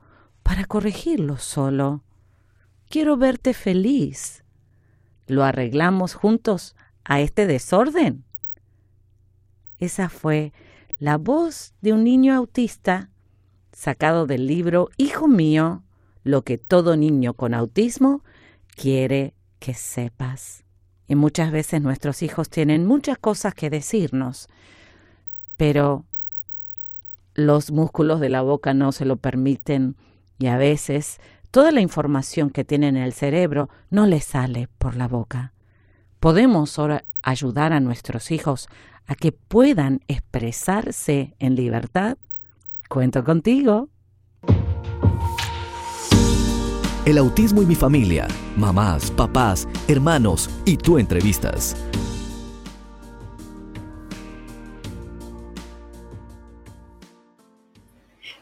para 0.43 0.65
corregirlo 0.65 1.37
solo. 1.37 2.03
Quiero 2.89 3.17
verte 3.17 3.53
feliz. 3.53 4.43
¿Lo 5.27 5.43
arreglamos 5.43 6.13
juntos 6.13 6.75
a 7.03 7.21
este 7.21 7.47
desorden? 7.47 8.25
Esa 9.79 10.09
fue 10.09 10.53
la 10.99 11.17
voz 11.17 11.73
de 11.81 11.93
un 11.93 12.03
niño 12.03 12.35
autista 12.35 13.09
sacado 13.71 14.27
del 14.27 14.45
libro 14.45 14.89
Hijo 14.97 15.27
mío, 15.27 15.83
lo 16.23 16.43
que 16.43 16.57
todo 16.57 16.97
niño 16.97 17.33
con 17.33 17.53
autismo 17.53 18.23
quiere 18.75 19.33
que 19.59 19.73
sepas. 19.73 20.63
Y 21.07 21.15
muchas 21.15 21.51
veces 21.51 21.81
nuestros 21.81 22.21
hijos 22.21 22.49
tienen 22.49 22.85
muchas 22.85 23.17
cosas 23.17 23.53
que 23.53 23.69
decirnos, 23.69 24.49
pero 25.57 26.05
los 27.33 27.71
músculos 27.71 28.19
de 28.19 28.29
la 28.29 28.41
boca 28.41 28.73
no 28.73 28.91
se 28.91 29.05
lo 29.05 29.17
permiten 29.17 29.95
y 30.41 30.47
a 30.47 30.57
veces 30.57 31.19
toda 31.51 31.71
la 31.71 31.81
información 31.81 32.49
que 32.49 32.63
tienen 32.63 32.97
en 32.97 33.03
el 33.03 33.13
cerebro 33.13 33.69
no 33.91 34.07
les 34.07 34.25
sale 34.25 34.67
por 34.79 34.95
la 34.95 35.07
boca. 35.07 35.53
Podemos 36.19 36.77
ahora 36.79 37.05
ayudar 37.21 37.73
a 37.73 37.79
nuestros 37.79 38.31
hijos 38.31 38.67
a 39.05 39.15
que 39.15 39.31
puedan 39.31 40.01
expresarse 40.07 41.35
en 41.39 41.55
libertad. 41.55 42.17
Cuento 42.89 43.23
contigo. 43.23 43.89
El 47.05 47.17
autismo 47.17 47.61
y 47.61 47.65
mi 47.65 47.75
familia. 47.75 48.27
Mamás, 48.55 49.11
papás, 49.11 49.67
hermanos 49.87 50.49
y 50.65 50.77
tú 50.77 50.97
entrevistas. 50.97 51.75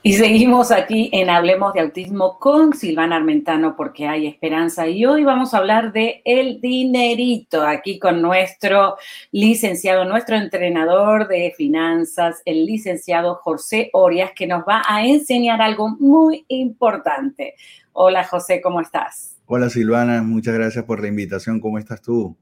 Y 0.01 0.13
seguimos 0.13 0.71
aquí 0.71 1.09
en 1.11 1.29
Hablemos 1.29 1.73
de 1.73 1.81
Autismo 1.81 2.39
con 2.39 2.73
Silvana 2.73 3.17
Armentano 3.17 3.75
porque 3.75 4.07
hay 4.07 4.27
esperanza. 4.27 4.87
Y 4.87 5.05
hoy 5.05 5.25
vamos 5.25 5.53
a 5.53 5.57
hablar 5.57 5.91
de 5.91 6.21
el 6.23 6.61
dinerito 6.61 7.67
aquí 7.67 7.99
con 7.99 8.21
nuestro 8.21 8.95
licenciado, 9.33 10.05
nuestro 10.05 10.37
entrenador 10.37 11.27
de 11.27 11.53
finanzas, 11.57 12.41
el 12.45 12.65
licenciado 12.65 13.35
José 13.43 13.89
Orias, 13.91 14.31
que 14.33 14.47
nos 14.47 14.61
va 14.61 14.83
a 14.87 15.05
enseñar 15.05 15.61
algo 15.61 15.89
muy 15.99 16.45
importante. 16.47 17.55
Hola 17.91 18.23
José, 18.23 18.61
¿cómo 18.61 18.79
estás? 18.79 19.35
Hola 19.47 19.69
Silvana, 19.69 20.23
muchas 20.23 20.53
gracias 20.53 20.85
por 20.85 21.01
la 21.01 21.09
invitación. 21.09 21.59
¿Cómo 21.59 21.77
estás 21.77 22.01
tú? 22.01 22.37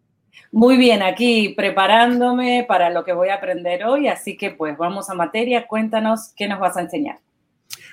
Muy 0.52 0.78
bien, 0.78 1.02
aquí 1.02 1.56
preparándome 1.58 2.66
para 2.68 2.92
lo 2.92 3.04
que 3.04 3.14
voy 3.14 3.30
a 3.30 3.36
aprender 3.36 3.84
hoy, 3.84 4.08
así 4.10 4.38
que 4.38 4.52
pues 4.52 4.78
vamos 4.78 5.10
a 5.10 5.16
materia. 5.16 5.66
Cuéntanos 5.66 6.34
qué 6.36 6.48
nos 6.48 6.60
vas 6.60 6.78
a 6.78 6.82
enseñar. 6.82 7.18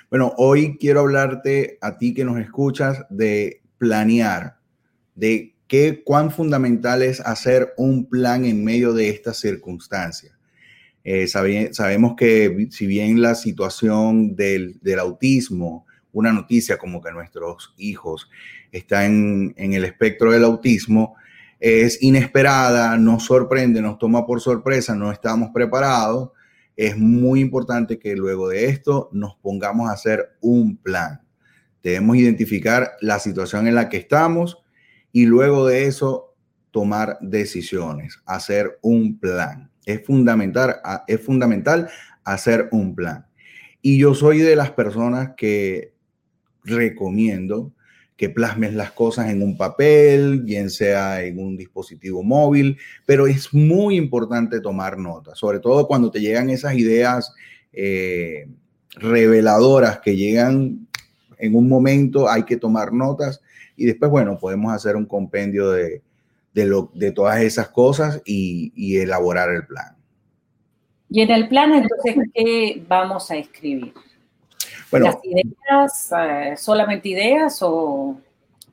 Bueno, 0.09 0.33
hoy 0.37 0.77
quiero 0.79 1.01
hablarte 1.01 1.77
a 1.81 1.97
ti 1.97 2.13
que 2.13 2.25
nos 2.25 2.39
escuchas 2.39 3.05
de 3.09 3.61
planear, 3.77 4.57
de 5.15 5.55
qué 5.67 6.03
cuán 6.03 6.31
fundamental 6.31 7.01
es 7.01 7.19
hacer 7.21 7.73
un 7.77 8.07
plan 8.07 8.45
en 8.45 8.63
medio 8.63 8.93
de 8.93 9.09
estas 9.09 9.37
circunstancias. 9.37 10.33
Eh, 11.03 11.27
sabe, 11.27 11.73
sabemos 11.73 12.15
que 12.15 12.67
si 12.71 12.87
bien 12.87 13.21
la 13.21 13.35
situación 13.35 14.35
del, 14.35 14.79
del, 14.81 14.99
autismo, 14.99 15.85
una 16.13 16.31
noticia 16.31 16.77
como 16.77 17.01
que 17.01 17.11
nuestros 17.11 17.73
hijos 17.77 18.29
están 18.71 19.05
en, 19.05 19.53
en 19.57 19.73
el 19.73 19.85
espectro 19.85 20.31
del 20.31 20.43
autismo, 20.43 21.15
es 21.59 22.01
inesperada, 22.01 22.97
nos 22.97 23.25
sorprende, 23.25 23.81
nos 23.81 23.97
toma 23.97 24.25
por 24.25 24.41
sorpresa, 24.41 24.95
no 24.95 25.11
estamos 25.11 25.51
preparados 25.53 26.31
es 26.75 26.97
muy 26.97 27.39
importante 27.39 27.99
que 27.99 28.15
luego 28.15 28.49
de 28.49 28.65
esto 28.65 29.09
nos 29.11 29.35
pongamos 29.35 29.89
a 29.89 29.93
hacer 29.93 30.37
un 30.41 30.77
plan. 30.77 31.21
Debemos 31.83 32.17
identificar 32.17 32.93
la 33.01 33.19
situación 33.19 33.67
en 33.67 33.75
la 33.75 33.89
que 33.89 33.97
estamos 33.97 34.57
y 35.11 35.25
luego 35.25 35.67
de 35.67 35.85
eso 35.85 36.35
tomar 36.71 37.17
decisiones, 37.21 38.21
hacer 38.25 38.79
un 38.81 39.19
plan. 39.19 39.71
Es 39.85 40.03
fundamental, 40.05 40.81
es 41.07 41.21
fundamental 41.21 41.89
hacer 42.23 42.67
un 42.71 42.95
plan. 42.95 43.27
Y 43.81 43.99
yo 43.99 44.15
soy 44.15 44.39
de 44.39 44.55
las 44.55 44.71
personas 44.71 45.33
que 45.37 45.93
recomiendo 46.63 47.74
que 48.17 48.29
plasmes 48.29 48.73
las 48.73 48.91
cosas 48.91 49.29
en 49.29 49.41
un 49.41 49.57
papel, 49.57 50.41
bien 50.41 50.69
sea 50.69 51.21
en 51.21 51.39
un 51.39 51.57
dispositivo 51.57 52.23
móvil, 52.23 52.77
pero 53.05 53.27
es 53.27 53.53
muy 53.53 53.97
importante 53.97 54.61
tomar 54.61 54.97
notas, 54.97 55.37
sobre 55.37 55.59
todo 55.59 55.87
cuando 55.87 56.09
te 56.11 56.21
llegan 56.21 56.49
esas 56.49 56.75
ideas 56.75 57.33
eh, 57.73 58.47
reveladoras 58.95 59.99
que 59.99 60.15
llegan 60.15 60.87
en 61.37 61.55
un 61.55 61.67
momento, 61.67 62.29
hay 62.29 62.43
que 62.43 62.55
tomar 62.55 62.93
notas 62.93 63.41
y 63.75 63.85
después, 63.85 64.09
bueno, 64.09 64.37
podemos 64.39 64.71
hacer 64.73 64.95
un 64.95 65.05
compendio 65.05 65.71
de, 65.71 66.01
de, 66.53 66.65
lo, 66.65 66.89
de 66.93 67.11
todas 67.11 67.41
esas 67.41 67.67
cosas 67.67 68.21
y, 68.25 68.71
y 68.75 68.97
elaborar 68.97 69.49
el 69.49 69.65
plan. 69.65 69.97
Y 71.09 71.21
en 71.21 71.31
el 71.31 71.49
plan, 71.49 71.73
entonces, 71.73 72.15
¿qué 72.33 72.83
vamos 72.87 73.29
a 73.29 73.35
escribir? 73.35 73.93
Bueno, 74.91 75.07
¿Las 75.07 75.17
ideas, 75.23 76.11
eh, 76.17 76.55
solamente 76.57 77.09
ideas 77.09 77.59
o 77.61 78.17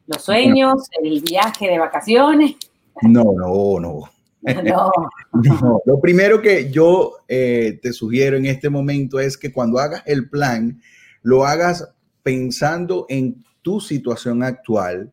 Los 0.07 0.23
sueños, 0.23 0.89
el 1.03 1.21
viaje 1.21 1.69
de 1.69 1.79
vacaciones. 1.79 2.57
No, 3.03 3.25
no, 3.37 3.81
no. 3.81 4.01
No. 4.65 4.91
no. 5.33 5.83
Lo 5.87 6.01
primero 6.01 6.43
que 6.43 6.69
yo 6.71 7.13
eh, 7.29 7.79
te 7.81 7.93
sugiero 7.93 8.37
en 8.37 8.47
este 8.47 8.69
momento 8.69 9.21
es 9.21 9.37
que 9.37 9.53
cuando 9.53 9.79
hagas 9.79 10.03
el 10.05 10.29
plan, 10.29 10.83
lo 11.23 11.45
hagas 11.47 11.89
pensando 12.25 13.07
en 13.09 13.45
tu 13.63 13.81
situación 13.81 14.43
actual 14.43 15.13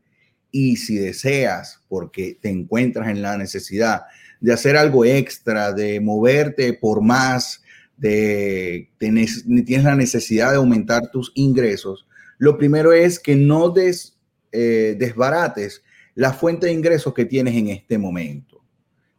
y 0.51 0.77
si 0.77 0.95
deseas, 0.95 1.81
porque 1.87 2.37
te 2.41 2.49
encuentras 2.49 3.09
en 3.09 3.21
la 3.21 3.37
necesidad 3.37 4.01
de 4.39 4.53
hacer 4.53 4.77
algo 4.77 5.05
extra, 5.05 5.73
de 5.73 5.99
moverte 5.99 6.73
por 6.73 7.01
más, 7.01 7.61
de 7.99 8.89
tienes 8.97 9.83
la 9.83 9.95
necesidad 9.95 10.51
de 10.51 10.57
aumentar 10.57 11.11
tus 11.11 11.31
ingresos, 11.35 12.07
lo 12.37 12.57
primero 12.57 12.93
es 12.93 13.19
que 13.19 13.35
no 13.35 13.69
des, 13.69 14.17
eh, 14.51 14.95
desbarates 14.97 15.83
la 16.15 16.33
fuente 16.33 16.67
de 16.67 16.73
ingresos 16.73 17.13
que 17.13 17.25
tienes 17.25 17.55
en 17.55 17.67
este 17.69 17.97
momento. 17.97 18.63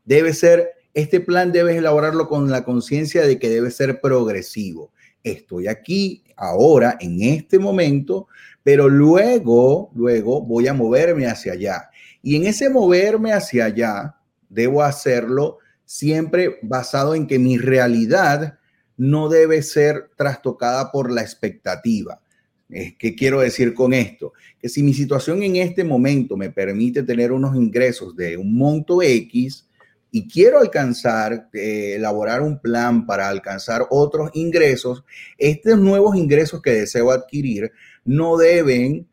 Debe 0.04 0.32
ser, 0.32 0.70
este 0.94 1.20
plan 1.20 1.52
debes 1.52 1.76
elaborarlo 1.76 2.28
con 2.28 2.50
la 2.50 2.64
conciencia 2.64 3.22
de 3.22 3.38
que 3.38 3.50
debe 3.50 3.70
ser 3.70 4.00
progresivo. 4.00 4.92
Estoy 5.22 5.68
aquí 5.68 6.24
ahora, 6.36 6.96
en 7.00 7.22
este 7.22 7.58
momento, 7.58 8.26
pero 8.62 8.88
luego, 8.88 9.90
luego 9.94 10.40
voy 10.40 10.66
a 10.68 10.74
moverme 10.74 11.26
hacia 11.26 11.52
allá. 11.52 11.90
Y 12.22 12.36
en 12.36 12.46
ese 12.46 12.70
moverme 12.70 13.32
hacia 13.32 13.66
allá, 13.66 14.16
debo 14.48 14.82
hacerlo 14.82 15.58
siempre 15.84 16.58
basado 16.62 17.14
en 17.14 17.26
que 17.26 17.38
mi 17.38 17.58
realidad 17.58 18.58
no 19.00 19.30
debe 19.30 19.62
ser 19.62 20.10
trastocada 20.14 20.92
por 20.92 21.10
la 21.10 21.22
expectativa. 21.22 22.20
¿Qué 22.68 23.16
quiero 23.16 23.40
decir 23.40 23.72
con 23.72 23.94
esto? 23.94 24.34
Que 24.60 24.68
si 24.68 24.82
mi 24.82 24.92
situación 24.92 25.42
en 25.42 25.56
este 25.56 25.84
momento 25.84 26.36
me 26.36 26.50
permite 26.50 27.02
tener 27.02 27.32
unos 27.32 27.56
ingresos 27.56 28.14
de 28.14 28.36
un 28.36 28.54
monto 28.54 29.00
X 29.00 29.66
y 30.10 30.28
quiero 30.28 30.58
alcanzar, 30.58 31.48
eh, 31.54 31.94
elaborar 31.96 32.42
un 32.42 32.60
plan 32.60 33.06
para 33.06 33.30
alcanzar 33.30 33.86
otros 33.88 34.32
ingresos, 34.34 35.02
estos 35.38 35.78
nuevos 35.78 36.14
ingresos 36.14 36.60
que 36.60 36.72
deseo 36.72 37.10
adquirir 37.10 37.72
no 38.04 38.36
deben 38.36 39.08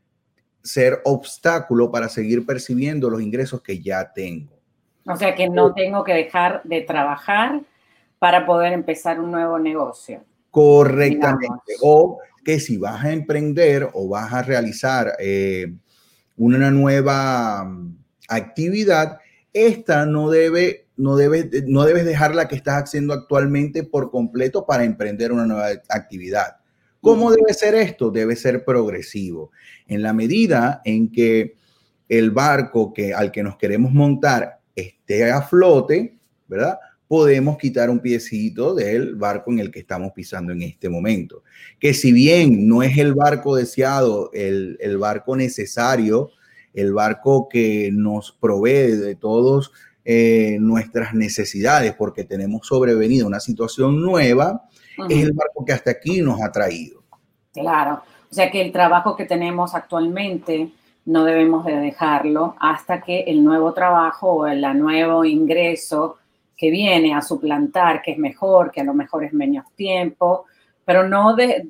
ser 0.62 1.00
obstáculo 1.06 1.89
para 1.89 2.10
seguir 2.10 2.46
percibiendo 2.46 3.10
los 3.10 3.22
ingresos 3.22 3.62
que 3.62 3.79
ya 3.79 4.12
tengo. 4.12 4.60
O 5.06 5.15
sea 5.15 5.34
que 5.34 5.48
no 5.48 5.74
tengo 5.74 6.03
que 6.03 6.13
dejar 6.13 6.62
de 6.65 6.82
trabajar 6.82 7.62
para 8.20 8.46
poder 8.46 8.74
empezar 8.74 9.20
un 9.20 9.32
nuevo 9.32 9.60
negocio. 9.60 10.24
Correctamente. 10.52 11.74
O 11.82 12.20
que 12.44 12.60
si 12.60 12.78
vas 12.78 13.04
a 13.04 13.12
emprender 13.12 13.90
o 13.94 14.08
vas 14.08 14.34
a 14.34 14.42
realizar 14.42 15.14
eh, 15.20 15.74
una 16.38 16.72
nueva 16.72 17.64
mm, 17.66 17.98
actividad, 18.30 19.20
esta 19.54 20.06
no 20.06 20.30
debe, 20.30 20.88
no, 20.96 21.16
debe, 21.16 21.50
no 21.68 21.84
debes 21.84 22.06
dejar 22.06 22.36
la 22.36 22.48
que 22.48 22.56
estás 22.56 22.84
haciendo 22.84 23.14
actualmente 23.14 23.84
por 23.84 24.10
completo 24.12 24.66
para 24.66 24.84
emprender 24.84 25.32
una 25.32 25.46
nueva 25.46 25.68
actividad. 25.90 26.58
¿Cómo 27.01 27.32
debe 27.32 27.53
ser 27.53 27.75
esto? 27.75 28.12
Debe 28.12 28.36
ser 28.36 28.66
progresivo. 28.66 29.51
En 29.88 30.01
la 30.01 30.14
medida 30.14 30.82
en 30.84 31.12
que 31.12 31.56
el 32.10 32.32
barco 32.32 32.94
que, 32.94 33.14
al 33.14 33.32
que 33.32 33.44
nos 33.44 33.58
queremos 33.58 33.92
montar 33.92 34.60
esté 34.75 35.32
a 35.32 35.42
flote, 35.42 36.18
¿verdad? 36.48 36.80
Podemos 37.07 37.57
quitar 37.57 37.89
un 37.89 38.00
piecito 38.00 38.75
del 38.75 39.15
barco 39.15 39.51
en 39.51 39.59
el 39.59 39.72
que 39.72 39.79
estamos 39.79 40.11
pisando 40.11 40.51
en 40.51 40.61
este 40.63 40.89
momento. 40.89 41.43
Que 41.79 41.93
si 41.93 42.11
bien 42.11 42.67
no 42.67 42.83
es 42.83 42.98
el 42.98 43.13
barco 43.13 43.55
deseado, 43.55 44.29
el, 44.33 44.98
barco 45.00 45.35
necesario, 45.35 46.31
el 46.74 46.93
barco 46.93 47.48
que 47.50 47.89
nos 47.93 48.31
provee 48.31 48.91
de 48.91 49.15
todas 49.15 49.72
eh, 50.03 50.57
nuestras 50.59 51.13
necesidades 51.13 51.93
porque 51.96 52.24
tenemos 52.24 52.67
sobrevenido 52.67 53.25
una 53.27 53.39
situación 53.39 54.01
nueva, 54.01 54.67
es 55.09 55.24
el 55.24 55.33
barco 55.33 55.63
que 55.65 55.74
hasta 55.74 55.91
aquí 55.91 56.22
nos 56.22 56.41
ha 56.41 56.51
traído. 56.51 57.03
Claro, 57.53 58.01
o 58.29 58.33
sea 58.33 58.51
que 58.51 58.61
el 58.61 58.72
trabajo 58.72 59.15
que 59.15 59.25
tenemos 59.25 59.74
actualmente 59.74 60.72
no 61.07 61.24
debemos 61.24 61.65
de 61.65 61.77
dejarlo 61.77 62.55
hasta 62.59 63.01
que 63.01 63.22
el 63.22 63.43
nuevo 63.43 63.74
trabajo 63.74 64.31
o 64.31 64.48
el 64.48 64.61
nuevo 64.77 65.24
ingreso 65.24 66.17
que 66.57 66.72
viene 66.72 67.13
a 67.13 67.22
suplantar, 67.22 68.01
que 68.01 68.11
es 68.11 68.17
mejor, 68.17 68.72
que 68.72 68.81
a 68.81 68.83
lo 68.83 68.93
mejor 68.93 69.24
es 69.24 69.33
menos 69.33 69.65
tiempo, 69.75 70.46
pero 70.83 71.07
no 71.07 71.35
de, 71.35 71.67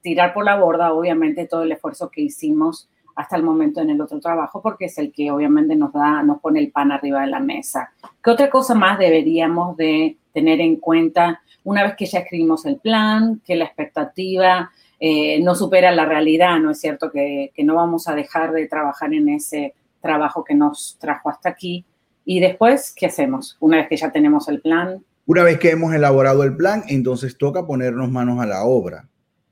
tirar 0.00 0.34
por 0.34 0.44
la 0.44 0.56
borda, 0.56 0.92
obviamente, 0.92 1.46
todo 1.46 1.62
el 1.62 1.72
esfuerzo 1.72 2.10
que 2.10 2.22
hicimos 2.22 2.88
hasta 3.14 3.36
el 3.36 3.42
momento 3.42 3.80
en 3.80 3.90
el 3.90 4.00
otro 4.00 4.20
trabajo, 4.20 4.62
porque 4.62 4.86
es 4.86 4.98
el 4.98 5.12
que 5.12 5.30
obviamente 5.30 5.74
nos 5.74 5.92
da, 5.92 6.22
nos 6.22 6.40
pone 6.40 6.60
el 6.60 6.70
pan 6.70 6.92
arriba 6.92 7.20
de 7.22 7.26
la 7.26 7.40
mesa. 7.40 7.92
¿Qué 8.22 8.30
otra 8.30 8.48
cosa 8.48 8.74
más 8.74 8.98
deberíamos 8.98 9.76
de 9.76 10.16
tener 10.32 10.60
en 10.60 10.76
cuenta 10.76 11.40
una 11.64 11.82
vez 11.82 11.96
que 11.96 12.06
ya 12.06 12.20
escribimos 12.20 12.64
el 12.64 12.78
plan, 12.78 13.42
que 13.44 13.56
la 13.56 13.64
expectativa 13.64 14.70
eh, 15.00 15.40
no 15.42 15.54
supera 15.54 15.92
la 15.92 16.04
realidad, 16.04 16.58
¿no 16.58 16.70
es 16.70 16.80
cierto? 16.80 17.10
Que, 17.10 17.52
no 17.58 17.74
vamos 17.74 18.08
a 18.08 18.14
dejar 18.14 18.52
de 18.52 18.66
trabajar 18.66 19.12
en 19.12 19.28
ese 19.28 19.74
trabajo 20.00 20.44
que 20.44 20.54
nos 20.54 20.96
trajo 20.98 21.28
hasta 21.28 21.48
aquí. 21.48 21.84
Y 22.30 22.40
después, 22.40 22.92
¿qué 22.94 23.06
hacemos? 23.06 23.56
Una 23.58 23.78
vez 23.78 23.88
que 23.88 23.96
ya 23.96 24.12
tenemos 24.12 24.50
el 24.50 24.60
plan. 24.60 25.02
Una 25.24 25.44
vez 25.44 25.58
que 25.58 25.70
hemos 25.70 25.94
elaborado 25.94 26.42
el 26.42 26.54
plan, 26.54 26.84
entonces 26.86 27.38
toca 27.38 27.66
ponernos 27.66 28.10
manos 28.10 28.38
a 28.38 28.44
la 28.44 28.64
obra. 28.64 29.08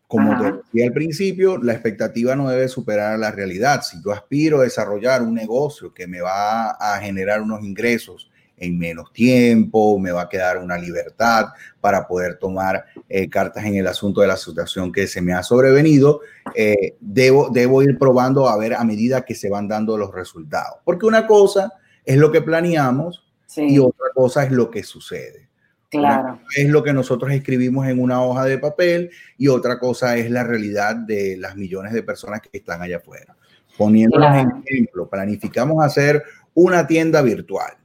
Como 0.06 0.38
te 0.38 0.52
decía 0.52 0.88
al 0.88 0.92
principio, 0.92 1.56
la 1.56 1.72
expectativa 1.72 2.36
no 2.36 2.50
debe 2.50 2.68
superar 2.68 3.18
la 3.18 3.30
realidad. 3.30 3.80
Si 3.80 3.96
yo 4.04 4.12
aspiro 4.12 4.60
a 4.60 4.64
desarrollar 4.64 5.22
un 5.22 5.32
negocio 5.32 5.94
que 5.94 6.06
me 6.06 6.20
va 6.20 6.72
a 6.72 6.98
generar 6.98 7.40
unos 7.40 7.64
ingresos 7.64 8.30
en 8.58 8.76
menos 8.76 9.10
tiempo, 9.10 9.98
me 9.98 10.12
va 10.12 10.22
a 10.22 10.28
quedar 10.28 10.58
una 10.58 10.76
libertad 10.76 11.46
para 11.80 12.06
poder 12.06 12.38
tomar 12.38 12.84
eh, 13.08 13.30
cartas 13.30 13.64
en 13.64 13.76
el 13.76 13.86
asunto 13.86 14.20
de 14.20 14.26
la 14.26 14.36
situación 14.36 14.92
que 14.92 15.06
se 15.06 15.22
me 15.22 15.32
ha 15.32 15.42
sobrevenido. 15.42 16.20
Eh, 16.54 16.94
debo, 17.00 17.48
debo 17.48 17.82
ir 17.82 17.96
probando 17.96 18.46
a 18.46 18.58
ver 18.58 18.74
a 18.74 18.84
medida 18.84 19.24
que 19.24 19.34
se 19.34 19.48
van 19.48 19.66
dando 19.66 19.96
los 19.96 20.12
resultados. 20.12 20.80
Porque 20.84 21.06
una 21.06 21.26
cosa 21.26 21.72
es 22.06 22.16
lo 22.16 22.32
que 22.32 22.40
planeamos 22.40 23.30
y 23.56 23.78
otra 23.78 24.06
cosa 24.14 24.44
es 24.44 24.52
lo 24.52 24.70
que 24.70 24.82
sucede. 24.82 25.50
Claro. 25.90 26.40
Es 26.56 26.68
lo 26.68 26.82
que 26.82 26.92
nosotros 26.92 27.30
escribimos 27.32 27.86
en 27.86 28.00
una 28.00 28.22
hoja 28.22 28.44
de 28.44 28.58
papel 28.58 29.10
y 29.36 29.48
otra 29.48 29.78
cosa 29.78 30.16
es 30.16 30.30
la 30.30 30.44
realidad 30.44 30.96
de 30.96 31.36
las 31.36 31.56
millones 31.56 31.92
de 31.92 32.02
personas 32.02 32.40
que 32.40 32.56
están 32.56 32.80
allá 32.80 32.96
afuera. 32.96 33.36
Poniendo 33.76 34.16
un 34.16 34.24
ejemplo, 34.64 35.08
planificamos 35.08 35.84
hacer 35.84 36.22
una 36.54 36.86
tienda 36.86 37.20
virtual 37.20 37.76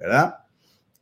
¿verdad? 0.00 0.36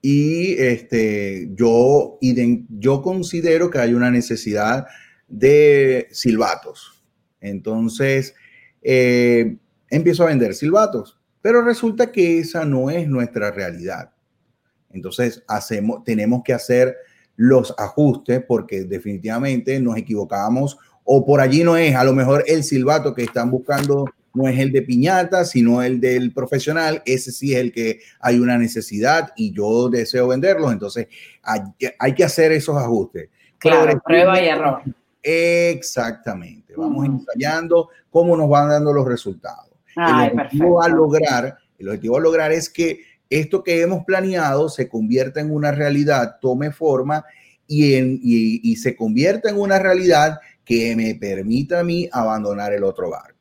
Y 0.02 0.60
este, 0.60 1.48
yo, 1.54 2.18
yo 2.20 3.02
considero 3.02 3.70
que 3.70 3.78
hay 3.78 3.94
una 3.94 4.10
necesidad 4.10 4.86
de 5.28 6.08
silbatos. 6.10 7.04
Entonces, 7.40 8.34
eh, 8.82 9.56
empiezo 9.88 10.24
a 10.24 10.26
vender 10.26 10.54
silbatos, 10.54 11.17
pero 11.40 11.62
resulta 11.62 12.10
que 12.12 12.38
esa 12.38 12.64
no 12.64 12.90
es 12.90 13.08
nuestra 13.08 13.50
realidad. 13.50 14.10
Entonces, 14.90 15.42
hacemos, 15.48 16.04
tenemos 16.04 16.42
que 16.44 16.52
hacer 16.52 16.96
los 17.36 17.74
ajustes 17.78 18.42
porque 18.46 18.84
definitivamente 18.84 19.80
nos 19.80 19.96
equivocamos 19.96 20.78
o 21.04 21.24
por 21.24 21.40
allí 21.40 21.64
no 21.64 21.76
es, 21.76 21.94
a 21.94 22.04
lo 22.04 22.12
mejor 22.12 22.44
el 22.46 22.64
silbato 22.64 23.14
que 23.14 23.22
están 23.22 23.50
buscando 23.50 24.06
no 24.34 24.46
es 24.46 24.58
el 24.58 24.72
de 24.72 24.82
piñata, 24.82 25.44
sino 25.44 25.82
el 25.82 26.00
del 26.00 26.32
profesional. 26.32 27.02
Ese 27.06 27.32
sí 27.32 27.54
es 27.54 27.60
el 27.60 27.72
que 27.72 28.00
hay 28.20 28.38
una 28.38 28.58
necesidad 28.58 29.32
y 29.34 29.52
yo 29.52 29.88
deseo 29.88 30.28
venderlos. 30.28 30.72
Entonces 30.72 31.08
hay, 31.42 32.14
que 32.14 32.24
hacer 32.24 32.52
esos 32.52 32.76
ajustes. 32.76 33.30
Claro, 33.58 34.00
prueba 34.04 34.40
y 34.40 34.48
error. 34.48 34.82
Exactamente. 35.22 36.74
Vamos 36.76 37.06
ensayando 37.06 37.88
cómo 38.10 38.36
nos 38.36 38.48
van 38.48 38.68
dando 38.68 38.92
los 38.92 39.06
resultados. 39.06 39.67
El 39.98 40.32
objetivo 40.32 40.82
a 40.82 40.88
lograr, 40.88 41.58
el 41.78 41.88
objetivo 41.88 42.16
a 42.16 42.20
lograr 42.20 42.52
es 42.52 42.70
que 42.70 43.00
esto 43.30 43.62
que 43.62 43.82
hemos 43.82 44.04
planeado 44.04 44.68
se 44.68 44.88
convierta 44.88 45.40
en 45.40 45.52
una 45.52 45.70
realidad, 45.70 46.36
tome 46.40 46.70
forma 46.70 47.24
y, 47.66 47.94
en, 47.94 48.18
y 48.22 48.76
se 48.76 48.96
convierta 48.96 49.50
en 49.50 49.58
una 49.58 49.78
realidad 49.78 50.38
que 50.64 50.94
me 50.96 51.14
permita 51.14 51.80
a 51.80 51.84
mí 51.84 52.08
abandonar 52.12 52.72
el 52.72 52.84
otro 52.84 53.10
barco 53.10 53.38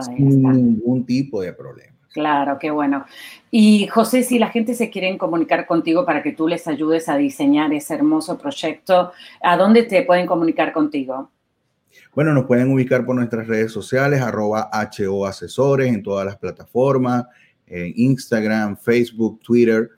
sin 0.00 0.42
ningún 0.42 1.04
tipo 1.04 1.40
de 1.40 1.52
problema. 1.52 1.92
Claro, 2.12 2.58
qué 2.58 2.70
bueno. 2.70 3.04
Y 3.50 3.86
José, 3.86 4.22
si 4.22 4.38
la 4.38 4.48
gente 4.48 4.74
se 4.74 4.90
quiere 4.90 5.16
comunicar 5.18 5.66
contigo 5.66 6.04
para 6.04 6.22
que 6.22 6.32
tú 6.32 6.48
les 6.48 6.66
ayudes 6.66 7.08
a 7.08 7.16
diseñar 7.16 7.72
ese 7.72 7.94
hermoso 7.94 8.36
proyecto, 8.38 9.12
¿a 9.40 9.56
dónde 9.56 9.84
te 9.84 10.02
pueden 10.02 10.26
comunicar 10.26 10.72
contigo? 10.72 11.30
Bueno, 12.14 12.32
nos 12.32 12.46
pueden 12.46 12.72
ubicar 12.72 13.04
por 13.04 13.16
nuestras 13.16 13.46
redes 13.46 13.72
sociales, 13.72 14.20
arroba 14.20 14.70
HO 14.72 15.26
Asesores 15.26 15.88
en 15.92 16.02
todas 16.02 16.26
las 16.26 16.36
plataformas, 16.36 17.24
Instagram, 17.66 18.76
Facebook, 18.76 19.40
Twitter. 19.40 19.90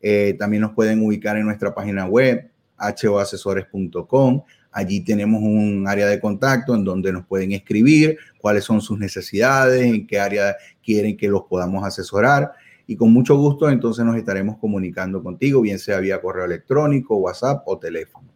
Eh, 0.00 0.36
también 0.38 0.62
nos 0.62 0.72
pueden 0.72 1.04
ubicar 1.04 1.36
en 1.36 1.44
nuestra 1.46 1.74
página 1.74 2.06
web, 2.06 2.48
hoasesores.com. 2.78 4.42
Allí 4.70 5.00
tenemos 5.00 5.42
un 5.42 5.86
área 5.88 6.06
de 6.06 6.20
contacto 6.20 6.74
en 6.74 6.84
donde 6.84 7.10
nos 7.12 7.26
pueden 7.26 7.52
escribir 7.52 8.18
cuáles 8.38 8.64
son 8.64 8.80
sus 8.80 8.98
necesidades, 8.98 9.82
en 9.82 10.06
qué 10.06 10.20
área 10.20 10.54
quieren 10.84 11.16
que 11.16 11.28
los 11.28 11.42
podamos 11.44 11.84
asesorar. 11.84 12.52
Y 12.86 12.94
con 12.94 13.12
mucho 13.12 13.36
gusto 13.36 13.68
entonces 13.68 14.04
nos 14.04 14.16
estaremos 14.16 14.58
comunicando 14.58 15.22
contigo, 15.22 15.60
bien 15.62 15.78
sea 15.78 15.98
vía 15.98 16.20
correo 16.20 16.44
electrónico, 16.44 17.16
WhatsApp 17.16 17.62
o 17.66 17.78
teléfono. 17.78 18.35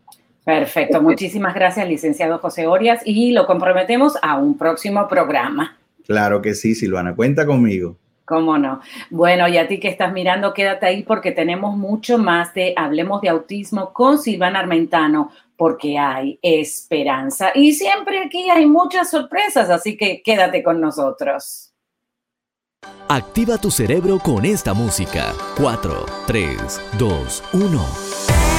Perfecto, 0.50 1.00
muchísimas 1.00 1.54
gracias, 1.54 1.88
licenciado 1.88 2.40
José 2.40 2.66
Orias, 2.66 3.02
y 3.04 3.30
lo 3.30 3.46
comprometemos 3.46 4.18
a 4.20 4.36
un 4.36 4.58
próximo 4.58 5.06
programa. 5.06 5.78
Claro 6.04 6.42
que 6.42 6.54
sí, 6.56 6.74
Silvana, 6.74 7.14
cuenta 7.14 7.46
conmigo. 7.46 7.96
¿Cómo 8.24 8.58
no? 8.58 8.80
Bueno, 9.10 9.46
y 9.46 9.58
a 9.58 9.68
ti 9.68 9.78
que 9.78 9.86
estás 9.86 10.12
mirando, 10.12 10.52
quédate 10.52 10.86
ahí 10.86 11.04
porque 11.04 11.30
tenemos 11.30 11.76
mucho 11.76 12.18
más 12.18 12.52
de 12.52 12.74
Hablemos 12.76 13.20
de 13.20 13.28
Autismo 13.28 13.92
con 13.92 14.18
Silvana 14.18 14.58
Armentano, 14.58 15.30
porque 15.56 15.96
hay 15.96 16.40
esperanza. 16.42 17.52
Y 17.54 17.74
siempre 17.74 18.18
aquí 18.18 18.50
hay 18.50 18.66
muchas 18.66 19.08
sorpresas, 19.08 19.70
así 19.70 19.96
que 19.96 20.20
quédate 20.20 20.64
con 20.64 20.80
nosotros. 20.80 21.70
Activa 23.08 23.56
tu 23.56 23.70
cerebro 23.70 24.18
con 24.18 24.44
esta 24.44 24.74
música. 24.74 25.32
4, 25.56 26.06
3, 26.26 26.80
2, 26.98 27.44
1. 27.52 28.49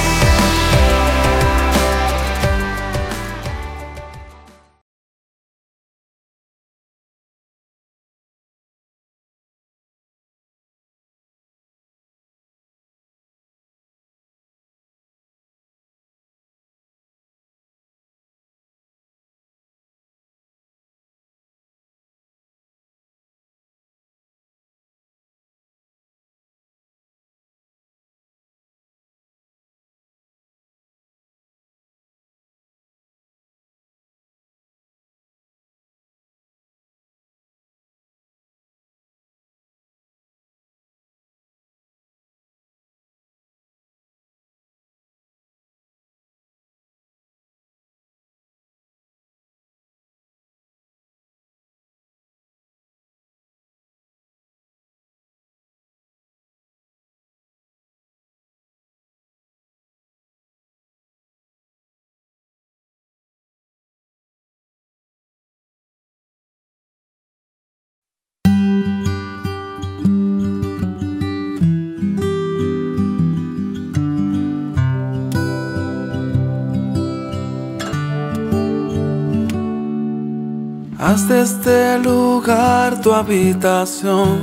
Haz 81.12 81.28
de 81.28 81.42
este 81.42 81.98
lugar 81.98 83.02
tu 83.02 83.12
habitación, 83.12 84.40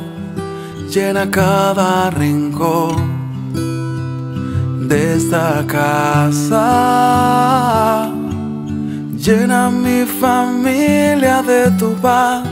llena 0.88 1.32
cada 1.32 2.12
rincón 2.12 2.96
de 4.88 5.16
esta 5.16 5.66
casa. 5.66 6.52
Llena 9.18 9.72
mi 9.72 10.06
familia 10.06 11.42
de 11.42 11.72
tu 11.72 11.96
paz, 11.96 12.46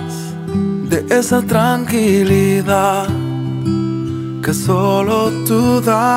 de 0.90 1.06
esa 1.12 1.44
tranquilidad 1.44 3.08
que 4.42 4.52
solo 4.52 5.30
tú 5.46 5.80
das. 5.80 6.08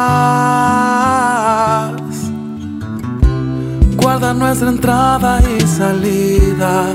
Guarda 3.98 4.32
nuestra 4.32 4.70
entrada 4.70 5.42
y 5.42 5.60
salida 5.66 6.94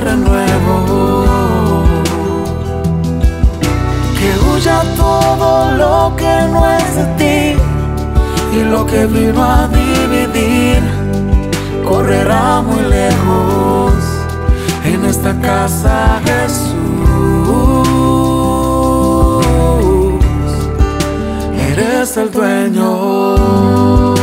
renuevo. 0.00 1.84
Que 4.18 4.30
huya 4.44 4.82
todo 4.96 5.72
lo 5.72 6.16
que 6.16 6.34
no 6.52 6.66
es 6.68 6.96
de 6.96 7.04
ti 7.20 7.60
y 8.56 8.64
lo 8.64 8.84
que 8.86 9.06
vino 9.06 9.42
a 9.42 9.68
dividir 9.68 10.82
correrá 11.88 12.60
muy 12.62 12.82
lejos 12.82 13.92
en 14.84 15.04
esta 15.04 15.32
casa 15.40 16.20
Jesús. 16.24 16.74
Eres 21.72 22.16
el 22.16 22.30
dueño. 22.30 24.19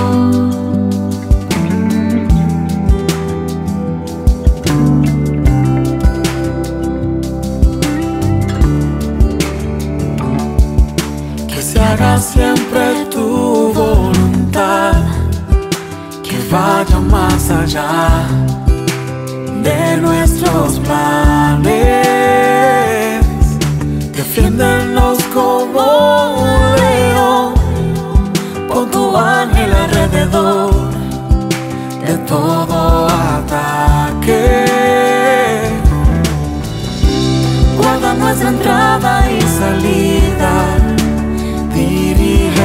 Siempre 12.19 13.05
tu 13.11 13.71
voluntad, 13.73 15.03
que 16.23 16.37
vaya 16.51 16.99
más 16.99 17.49
allá 17.49 18.27
de 19.63 19.97
nuestros 19.97 20.79
planes. 20.79 21.67
Defiéndonos 24.13 25.19
como 25.33 26.37
un 26.41 26.75
león, 26.81 27.53
con 28.67 28.89
tu 28.89 29.15
ángel 29.15 29.73
alrededor 29.73 30.73
de 32.05 32.17
todo 32.27 33.07
ataque. 33.07 34.65
Guarda 37.77 38.13
nuestra 38.15 38.49
entrada 38.49 39.31
y 39.31 39.41
salida 39.41 40.06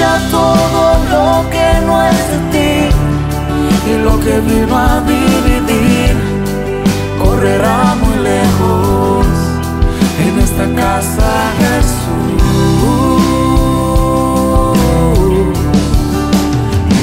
ya 0.00 0.18
todo 0.30 0.84
lo 1.12 1.50
que 1.50 1.68
no 1.86 1.94
es 2.02 2.22
de 2.32 2.38
ti 2.52 2.72
y 3.90 3.92
lo 4.06 4.18
que 4.24 4.40
vino 4.40 4.74
a 4.76 5.00
dividir 5.12 6.14
correrá 7.22 7.94
muy 8.02 8.16
lejos 8.30 9.26
en 10.24 10.38
esta 10.46 10.66
casa 10.80 11.30
Jesús. 11.60 12.00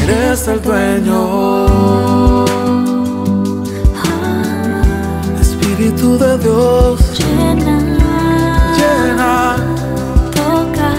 Eres 0.03 0.47
el 0.47 0.61
dueño. 0.61 1.19
Ah. 4.03 4.81
Espíritu 5.41 6.17
de 6.17 6.37
Dios 6.39 6.99
llena, 7.19 7.77
llena, 8.77 9.55
toca, 10.33 10.91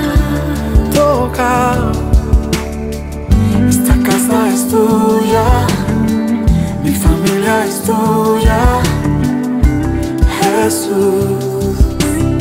toca 0.94 1.87
mi 6.82 6.90
familia 6.94 7.64
es 7.64 7.82
tuya, 7.82 8.80
Jesús. 10.40 11.74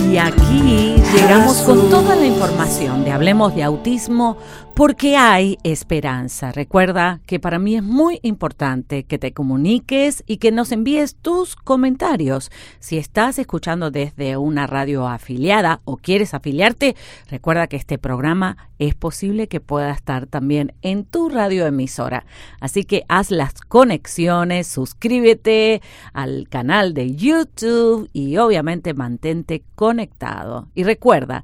Y 0.10 0.17
aquí 0.17 1.02
llegamos 1.15 1.58
con 1.58 1.89
toda 1.89 2.15
la 2.15 2.26
información 2.26 3.04
de 3.04 3.12
Hablemos 3.12 3.56
de 3.56 3.63
Autismo 3.63 4.38
porque 4.78 5.18
hay 5.18 5.58
esperanza. 5.63 6.52
Recuerda 6.52 7.20
que 7.26 7.40
para 7.40 7.58
mí 7.58 7.76
es 7.76 7.82
muy 7.82 8.20
importante 8.22 9.06
que 9.06 9.18
te 9.18 9.34
comuniques 9.34 10.24
y 10.28 10.38
que 10.38 10.52
nos 10.52 10.72
envíes 10.72 11.16
tus 11.16 11.56
comentarios. 11.56 12.52
Si 12.80 13.00
estás 13.00 13.40
escuchando 13.40 13.90
desde 13.90 14.38
una 14.38 14.68
radio 14.68 15.08
afiliada 15.08 15.82
o 15.84 15.98
quieres 15.98 16.36
afiliarte, 16.36 16.96
recuerda 17.28 17.66
que 17.66 17.76
este 17.76 17.98
programa 17.98 18.70
es 18.78 18.94
posible 18.94 19.48
que 19.48 19.60
pueda 19.60 19.90
estar 19.90 20.28
también 20.28 20.76
en 20.84 21.06
tu 21.06 21.30
radioemisora. 21.30 22.28
Así 22.60 22.84
que 22.84 23.04
haz 23.08 23.32
las 23.32 23.60
conexiones, 23.62 24.68
suscríbete 24.68 25.82
al 26.13 26.48
canal 26.50 26.94
de 26.94 27.16
YouTube 27.16 28.12
y 28.13 28.38
obviamente 28.38 28.94
mantente 28.94 29.63
conectado. 29.74 30.68
Y 30.76 30.84
recuerda 30.84 31.44